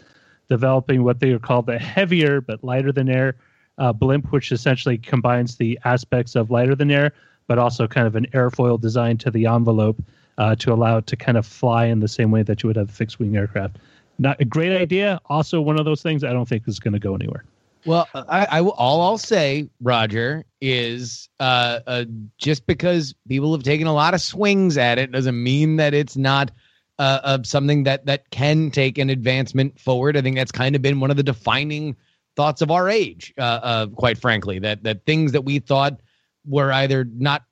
developing 0.48 1.02
what 1.02 1.18
they 1.18 1.36
called 1.38 1.66
the 1.66 1.78
heavier 1.78 2.40
but 2.40 2.62
lighter 2.62 2.92
than 2.92 3.08
air 3.08 3.34
uh, 3.78 3.92
blimp, 3.92 4.32
which 4.32 4.52
essentially 4.52 4.98
combines 4.98 5.56
the 5.56 5.78
aspects 5.84 6.36
of 6.36 6.50
lighter 6.50 6.76
than 6.76 6.92
air, 6.92 7.12
but 7.48 7.58
also 7.58 7.88
kind 7.88 8.06
of 8.06 8.14
an 8.14 8.26
airfoil 8.32 8.80
design 8.80 9.18
to 9.18 9.30
the 9.32 9.46
envelope 9.46 10.00
uh, 10.38 10.54
to 10.54 10.72
allow 10.72 10.98
it 10.98 11.08
to 11.08 11.16
kind 11.16 11.36
of 11.36 11.44
fly 11.44 11.86
in 11.86 11.98
the 11.98 12.08
same 12.08 12.30
way 12.30 12.44
that 12.44 12.62
you 12.62 12.68
would 12.68 12.76
have 12.76 12.88
a 12.88 12.92
fixed 12.92 13.18
wing 13.18 13.36
aircraft 13.36 13.78
not 14.20 14.40
a 14.40 14.44
great 14.44 14.76
idea. 14.76 15.20
Also, 15.26 15.60
one 15.60 15.78
of 15.78 15.84
those 15.84 16.02
things 16.02 16.22
I 16.22 16.32
don't 16.32 16.48
think 16.48 16.68
is 16.68 16.78
going 16.78 16.92
to 16.92 17.00
go 17.00 17.14
anywhere. 17.14 17.44
Well, 17.86 18.06
I, 18.14 18.46
I 18.50 18.60
all 18.60 19.00
I'll 19.00 19.18
say, 19.18 19.70
Roger, 19.80 20.44
is 20.60 21.30
uh, 21.40 21.80
uh, 21.86 22.04
just 22.36 22.66
because 22.66 23.14
people 23.26 23.52
have 23.52 23.62
taken 23.62 23.86
a 23.86 23.94
lot 23.94 24.12
of 24.12 24.20
swings 24.20 24.76
at 24.76 24.98
it 24.98 25.10
doesn't 25.10 25.42
mean 25.42 25.76
that 25.76 25.94
it's 25.94 26.16
not 26.18 26.50
uh, 26.98 27.38
something 27.42 27.84
that 27.84 28.04
that 28.04 28.28
can 28.28 28.70
take 28.70 28.98
an 28.98 29.08
advancement 29.08 29.80
forward. 29.80 30.18
I 30.18 30.20
think 30.20 30.36
that's 30.36 30.52
kind 30.52 30.76
of 30.76 30.82
been 30.82 31.00
one 31.00 31.10
of 31.10 31.16
the 31.16 31.22
defining 31.22 31.96
thoughts 32.36 32.60
of 32.60 32.70
our 32.70 32.90
age, 32.90 33.32
uh, 33.38 33.86
quite 33.86 34.18
frankly. 34.18 34.58
That 34.58 34.82
that 34.82 35.06
things 35.06 35.32
that 35.32 35.42
we 35.42 35.60
thought 35.60 35.98
were 36.44 36.70
either 36.70 37.04
not 37.04 37.44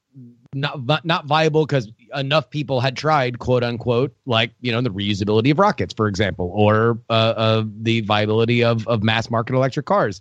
not 0.54 1.06
not 1.06 1.24
viable 1.24 1.64
because 1.64 1.90
enough 2.14 2.50
people 2.50 2.80
had 2.80 2.96
tried, 2.96 3.38
quote 3.38 3.64
unquote, 3.64 4.14
like 4.26 4.52
you 4.60 4.72
know 4.72 4.80
the 4.80 4.90
reusability 4.90 5.50
of 5.50 5.58
rockets, 5.58 5.94
for 5.94 6.08
example, 6.08 6.50
or 6.54 6.98
uh, 7.10 7.12
uh, 7.12 7.64
the 7.80 8.00
viability 8.02 8.62
of 8.64 8.86
of 8.88 9.02
mass 9.02 9.30
market 9.30 9.54
electric 9.54 9.86
cars. 9.86 10.20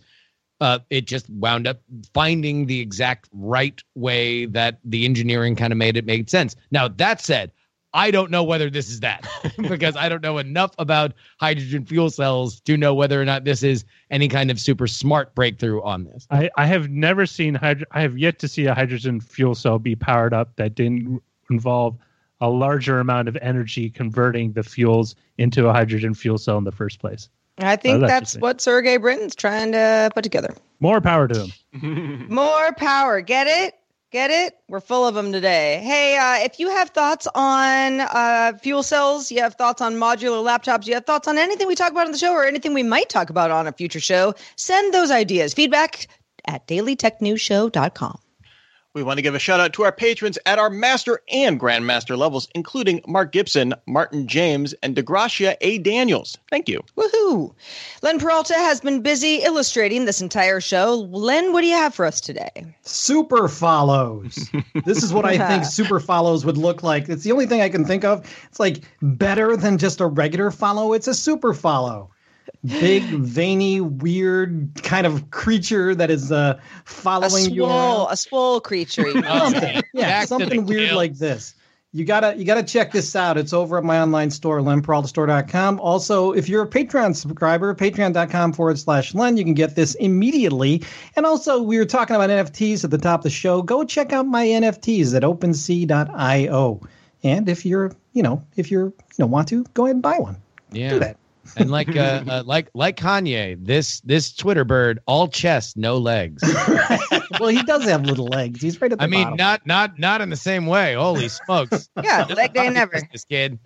Uh, 0.60 0.80
it 0.90 1.06
just 1.06 1.30
wound 1.30 1.68
up 1.68 1.82
finding 2.16 2.66
the 2.66 2.80
exact 2.80 3.30
right 3.32 3.84
way 3.94 4.48
that 4.48 4.80
the 4.84 5.06
engineering 5.06 5.56
kind 5.56 5.72
of 5.72 5.78
made 5.78 5.96
it 5.96 6.06
make 6.06 6.28
sense. 6.30 6.56
Now 6.72 6.88
that 6.88 7.22
said, 7.22 7.52
I 7.94 8.12
don't 8.12 8.30
know 8.30 8.44
whether 8.44 8.70
this 8.70 8.90
is 8.90 9.00
that 9.00 9.28
because 9.58 9.96
I 9.96 10.10
don't 10.10 10.22
know 10.22 10.38
enough 10.38 10.72
about 10.78 11.14
hydrogen 11.40 11.86
fuel 11.86 12.10
cells 12.10 12.60
to 12.62 12.78
know 12.78 12.94
whether 12.94 13.22
or 13.22 13.26
not 13.26 13.44
this 13.44 13.64
is 13.64 13.86
any 14.12 14.28
kind 14.28 14.52
of 14.52 14.60
super 14.60 14.88
smart 14.88 15.34
breakthrough 15.36 15.82
on 15.82 16.04
this. 16.04 16.28
I, 16.30 16.50
I 16.58 16.66
have 16.66 16.90
never 16.90 17.26
seen 17.26 17.56
hydro- 17.56 17.88
I 17.92 18.02
have 18.02 18.18
yet 18.18 18.40
to 18.40 18.48
see 18.48 18.66
a 18.66 18.74
hydrogen 18.74 19.20
fuel 19.20 19.56
cell 19.56 19.80
be 19.80 19.96
powered 19.96 20.34
up 20.34 20.56
that 20.58 20.76
didn't 20.76 21.22
involve 21.50 21.98
a 22.42 22.50
larger 22.50 23.00
amount 23.00 23.28
of 23.28 23.38
energy 23.42 23.90
converting 23.90 24.54
the 24.54 24.64
fuels 24.64 25.16
into 25.38 25.68
a 25.68 25.74
hydrogen 25.74 26.14
fuel 26.14 26.38
cell 26.38 26.58
in 26.58 26.64
the 26.64 26.72
first 26.72 27.00
place. 27.00 27.30
I 27.60 27.76
think 27.76 28.04
uh, 28.04 28.08
that's, 28.08 28.34
that's 28.34 28.42
what 28.42 28.62
Sergey 28.62 28.98
Brin's 28.98 29.36
trying 29.36 29.72
to 29.72 30.12
put 30.14 30.24
together. 30.24 30.54
More 30.80 31.02
power 31.02 31.28
to 31.28 31.48
him. 31.48 32.28
More 32.30 32.74
power. 32.74 33.22
Get 33.22 33.48
it? 33.48 33.74
Get 34.12 34.32
it? 34.32 34.56
We're 34.70 34.80
full 34.80 35.06
of 35.06 35.16
them 35.16 35.34
today. 35.34 35.82
Hey, 35.84 36.18
uh, 36.18 36.46
if 36.46 36.60
you 36.60 36.70
have 36.70 36.92
thoughts 36.92 37.28
on 37.36 38.02
uh, 38.02 38.54
fuel 38.62 38.84
cells, 38.84 39.32
you 39.32 39.42
have 39.42 39.56
thoughts 39.56 39.82
on 39.82 39.96
modular 39.96 40.46
laptops, 40.46 40.88
you 40.88 40.94
have 40.94 41.06
thoughts 41.06 41.28
on 41.28 41.38
anything 41.38 41.68
we 41.68 41.76
talk 41.76 41.92
about 41.92 42.06
on 42.06 42.14
the 42.14 42.18
show 42.18 42.32
or 42.32 42.46
anything 42.46 42.74
we 42.74 42.84
might 42.84 43.10
talk 43.10 43.30
about 43.30 43.52
on 43.52 43.68
a 43.68 43.74
future 43.74 44.00
show, 44.00 44.34
send 44.56 44.94
those 44.94 45.12
ideas. 45.12 45.54
Feedback 45.54 46.08
at 46.46 46.66
dailytechnewsshow.com. 46.68 48.20
We 48.98 49.04
want 49.04 49.20
to 49.20 49.22
give 49.22 49.36
a 49.36 49.40
shout 49.40 49.60
out 49.60 49.74
to 49.74 49.84
our 49.84 49.92
patrons 49.92 50.40
at 50.48 50.58
our 50.58 50.72
master 50.72 51.22
and 51.32 51.60
grandmaster 51.60 52.18
levels, 52.18 52.48
including 52.56 53.00
Mark 53.06 53.32
Gibson, 53.32 53.76
Martin 53.86 54.28
James, 54.28 54.74
and 54.82 54.96
DeGracia 54.96 55.56
A. 55.62 55.78
Daniels. 55.78 56.36
Thank 56.50 56.68
you. 56.68 56.82
Woohoo! 56.98 57.54
Len 58.02 58.18
Peralta 58.18 58.56
has 58.56 58.82
been 58.82 59.04
busy 59.04 59.36
illustrating 59.44 60.06
this 60.06 60.20
entire 60.20 60.60
show. 60.60 60.96
Len, 61.12 61.54
what 61.54 61.62
do 61.62 61.68
you 61.68 61.76
have 61.76 61.94
for 61.94 62.08
us 62.08 62.20
today? 62.20 62.50
Super 62.82 63.48
follows. 63.48 64.50
this 64.86 65.04
is 65.04 65.14
what 65.14 65.26
I 65.26 65.38
think 65.48 65.66
super 65.72 66.00
follows 66.00 66.44
would 66.44 66.58
look 66.58 66.82
like. 66.82 67.08
It's 67.08 67.24
the 67.24 67.34
only 67.34 67.46
thing 67.46 67.62
I 67.62 67.70
can 67.70 67.86
think 67.86 68.04
of. 68.04 68.26
It's 68.50 68.60
like 68.60 68.82
better 69.04 69.56
than 69.56 69.78
just 69.78 70.02
a 70.02 70.08
regular 70.08 70.50
follow, 70.50 70.94
it's 70.94 71.08
a 71.08 71.14
super 71.14 71.54
follow 71.54 72.10
big, 72.64 73.04
veiny, 73.04 73.82
weird 73.82 74.72
kind 74.84 75.08
of 75.08 75.30
creature 75.32 75.96
that 75.96 76.10
is 76.10 76.32
uh, 76.32 76.60
following 76.86 77.48
a 77.48 77.50
you. 77.50 77.66
A 77.66 78.18
swole 78.18 78.60
creature. 78.60 79.06
oh, 79.16 79.82
yeah, 79.94 80.26
something 80.26 80.66
weird 80.66 80.94
like 80.94 81.16
this. 81.18 81.56
You 81.94 82.04
gotta 82.04 82.36
you 82.38 82.44
gotta 82.44 82.64
check 82.64 82.92
this 82.92 83.16
out. 83.16 83.38
It's 83.38 83.54
over 83.54 83.78
at 83.78 83.84
my 83.84 84.02
online 84.02 84.30
store, 84.30 84.60
lenperaltastore.com. 84.60 85.80
Also, 85.80 86.34
if 86.34 86.50
you're 86.50 86.64
a 86.64 86.68
Patreon 86.68 87.16
subscriber, 87.16 87.74
patreon.com 87.74 88.54
forward 88.54 88.78
slash 88.78 89.16
Len, 89.16 89.38
you 89.38 89.46
can 89.46 89.54
get 89.54 89.76
this 89.76 89.96
immediately. 89.96 90.84
And 91.16 91.26
also, 91.26 91.62
we 91.62 91.78
were 91.78 91.86
talking 91.86 92.16
about 92.16 92.30
NFTs 92.30 92.84
at 92.84 92.92
the 92.92 92.98
top 92.98 93.22
of 93.22 93.24
the 93.24 93.30
show. 93.30 93.62
Go 93.62 93.86
check 93.86 94.12
out 94.12 94.28
my 94.28 94.46
NFTs 94.46 95.16
at 95.16 95.24
OpenSea.io. 95.24 96.82
And 97.24 97.50
if 97.50 97.66
you're, 97.66 97.94
you 98.14 98.22
know, 98.22 98.44
if 98.58 98.70
you're, 98.70 98.88
you 98.88 98.94
know, 99.20 99.28
want 99.28 99.48
to, 99.48 99.64
go 99.74 99.86
ahead 99.86 99.96
and 99.96 100.04
buy 100.04 100.20
one. 100.20 100.38
Yeah. 100.72 100.90
Do 100.90 101.00
that 101.00 101.18
and 101.56 101.72
like 101.72 101.96
uh, 101.96 102.24
uh, 102.28 102.44
like 102.46 102.70
like 102.74 102.98
Kanye, 102.98 103.58
this 103.64 104.02
this 104.02 104.34
Twitter 104.34 104.66
bird, 104.66 105.00
all 105.06 105.28
chest, 105.28 105.78
no 105.78 105.98
legs. 105.98 106.44
well, 107.40 107.50
he 107.50 107.64
does 107.64 107.84
have 107.86 108.04
little 108.04 108.26
legs. 108.28 108.62
He's 108.62 108.80
right 108.82 108.92
at 108.92 108.98
the 108.98 109.04
I 109.04 109.08
mean, 109.08 109.24
bottom. 109.24 109.38
not 109.38 109.68
not 109.68 110.00
not 110.00 110.22
in 110.22 110.30
the 110.30 110.36
same 110.36 110.66
way. 110.66 110.94
Holy 110.94 111.30
smokes! 111.30 111.90
yeah, 112.04 112.26
leg 112.26 112.54
day 112.54 112.70
never. 112.70 113.02
This 113.12 113.26
kid. 113.26 113.60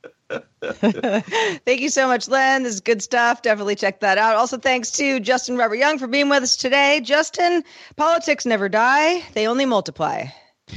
Thank 0.61 1.81
you 1.81 1.89
so 1.89 2.07
much, 2.07 2.27
Len. 2.29 2.63
This 2.63 2.75
is 2.75 2.79
good 2.81 3.01
stuff. 3.01 3.41
Definitely 3.41 3.75
check 3.75 3.99
that 3.99 4.17
out. 4.17 4.35
Also, 4.35 4.57
thanks 4.57 4.91
to 4.91 5.19
Justin 5.19 5.57
Robert 5.57 5.75
Young 5.75 5.97
for 5.99 6.07
being 6.07 6.29
with 6.29 6.43
us 6.43 6.55
today. 6.55 7.01
Justin, 7.03 7.63
politics 7.95 8.45
never 8.45 8.69
die; 8.69 9.23
they 9.33 9.47
only 9.47 9.65
multiply. 9.65 10.25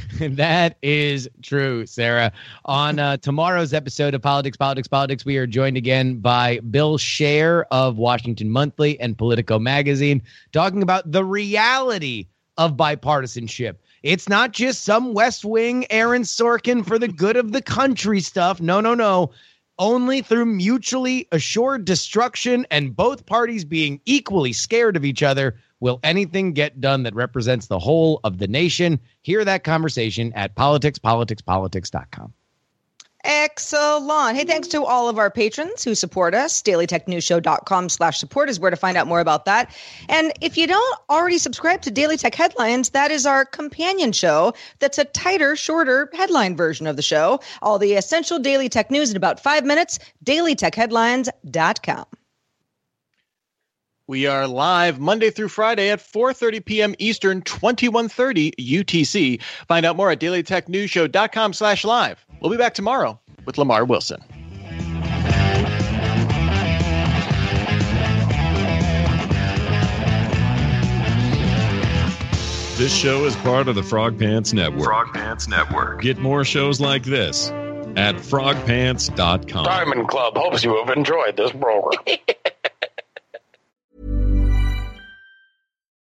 that 0.21 0.77
is 0.83 1.29
true, 1.43 1.87
Sarah. 1.87 2.33
On 2.65 2.99
uh, 2.99 3.17
tomorrow's 3.19 3.73
episode 3.73 4.15
of 4.15 4.23
Politics, 4.23 4.57
Politics, 4.57 4.89
Politics, 4.89 5.25
we 5.25 5.37
are 5.37 5.47
joined 5.47 5.77
again 5.77 6.19
by 6.19 6.61
Bill 6.71 6.99
Scher 6.99 7.65
of 7.71 7.97
Washington 7.97 8.51
Monthly 8.51 8.99
and 9.01 9.17
Politico 9.17 9.59
Magazine, 9.59 10.23
talking 10.53 10.83
about 10.83 11.11
the 11.11 11.25
reality 11.25 12.27
of 12.57 12.77
bipartisanship. 12.77 13.77
It's 14.03 14.29
not 14.29 14.53
just 14.53 14.85
some 14.85 15.15
West 15.15 15.45
Wing 15.45 15.87
Aaron 15.91 16.23
Sorkin 16.23 16.87
for 16.87 16.99
the 16.99 17.09
good 17.09 17.37
of 17.37 17.53
the 17.53 17.63
country 17.63 18.21
stuff. 18.21 18.61
No, 18.61 18.81
no, 18.81 18.95
no. 18.95 19.31
Only 19.79 20.23
through 20.23 20.47
mutually 20.47 21.27
assured 21.33 21.85
destruction 21.85 22.67
and 22.71 22.95
both 22.95 23.27
parties 23.27 23.65
being 23.65 24.01
equally 24.05 24.53
scared 24.53 24.97
of 24.97 25.05
each 25.05 25.23
other 25.23 25.57
Will 25.85 26.01
anything 26.03 26.55
get 26.55 26.81
done 26.81 27.03
that 27.03 27.15
represents 27.15 27.67
the 27.67 27.79
whole 27.79 28.19
of 28.25 28.39
the 28.39 28.49
nation? 28.49 28.99
Hear 29.21 29.45
that 29.45 29.65
conversation 29.65 30.33
at 30.33 30.55
politicspoliticspolitics.com. 30.55 32.33
Excellent. 33.23 34.35
Hey, 34.35 34.45
thanks 34.45 34.69
to 34.69 34.83
all 34.83 35.11
of 35.11 35.19
our 35.19 35.31
patrons 35.31 35.85
who 35.85 35.95
support 35.95 36.35
us. 36.35 36.63
DailyTechNewsShow.com 36.63 37.91
slash 37.91 38.19
support 38.19 38.49
is 38.49 38.59
where 38.59 38.71
to 38.71 38.79
find 38.79 38.97
out 38.97 39.07
more 39.07 39.21
about 39.21 39.45
that. 39.45 39.77
And 40.09 40.33
if 40.41 40.57
you 40.57 40.67
don't 40.67 41.01
already 41.11 41.37
subscribe 41.37 41.83
to 41.83 41.91
Daily 41.91 42.17
Tech 42.17 42.35
Headlines, 42.35 42.89
that 42.91 43.11
is 43.11 43.27
our 43.27 43.45
companion 43.45 44.13
show 44.13 44.55
that's 44.79 44.97
a 44.97 45.05
tighter, 45.05 45.55
shorter 45.55 46.09
headline 46.15 46.57
version 46.57 46.87
of 46.87 46.97
the 46.97 47.03
show. 47.03 47.41
All 47.61 47.79
the 47.79 47.93
essential 47.93 48.39
daily 48.39 48.71
tech 48.71 48.91
news 48.91 49.11
in 49.11 49.19
about 49.19 49.39
five 49.39 49.67
minutes. 49.67 49.99
DailyTechHeadlines.com. 50.25 52.07
We 54.07 54.27
are 54.27 54.47
live 54.47 55.01
Monday 55.01 55.31
through 55.31 55.49
Friday 55.49 55.89
at 55.89 55.99
4:30 55.99 56.63
p.m. 56.63 56.95
Eastern, 56.99 57.41
2130 57.41 58.53
UTC. 58.53 59.41
Find 59.67 59.87
out 59.87 59.97
more 59.97 60.11
at 60.11 60.21
dailytechnewsshow.com 60.21 61.55
slash 61.55 61.85
live. 61.85 62.25
We'll 62.41 62.51
be 62.51 62.59
back 62.59 62.75
tomorrow 62.75 63.19
with 63.47 63.57
Lamar 63.57 63.87
Wilson. 63.87 64.23
This 72.77 72.95
show 72.95 73.25
is 73.25 73.35
part 73.37 73.69
of 73.69 73.75
the 73.75 73.83
Frog 73.83 74.19
Pants 74.19 74.53
Network. 74.53 74.85
Frog 74.85 75.15
Pants 75.15 75.49
Network. 75.49 76.03
Get 76.03 76.19
more 76.19 76.45
shows 76.45 76.79
like 76.79 77.05
this 77.05 77.49
at 77.97 78.17
frogpants.com. 78.17 79.65
Diamond 79.65 80.09
Club 80.09 80.37
hopes 80.37 80.63
you 80.63 80.77
have 80.85 80.95
enjoyed 80.95 81.39
this 81.39 81.53
program. 81.53 82.19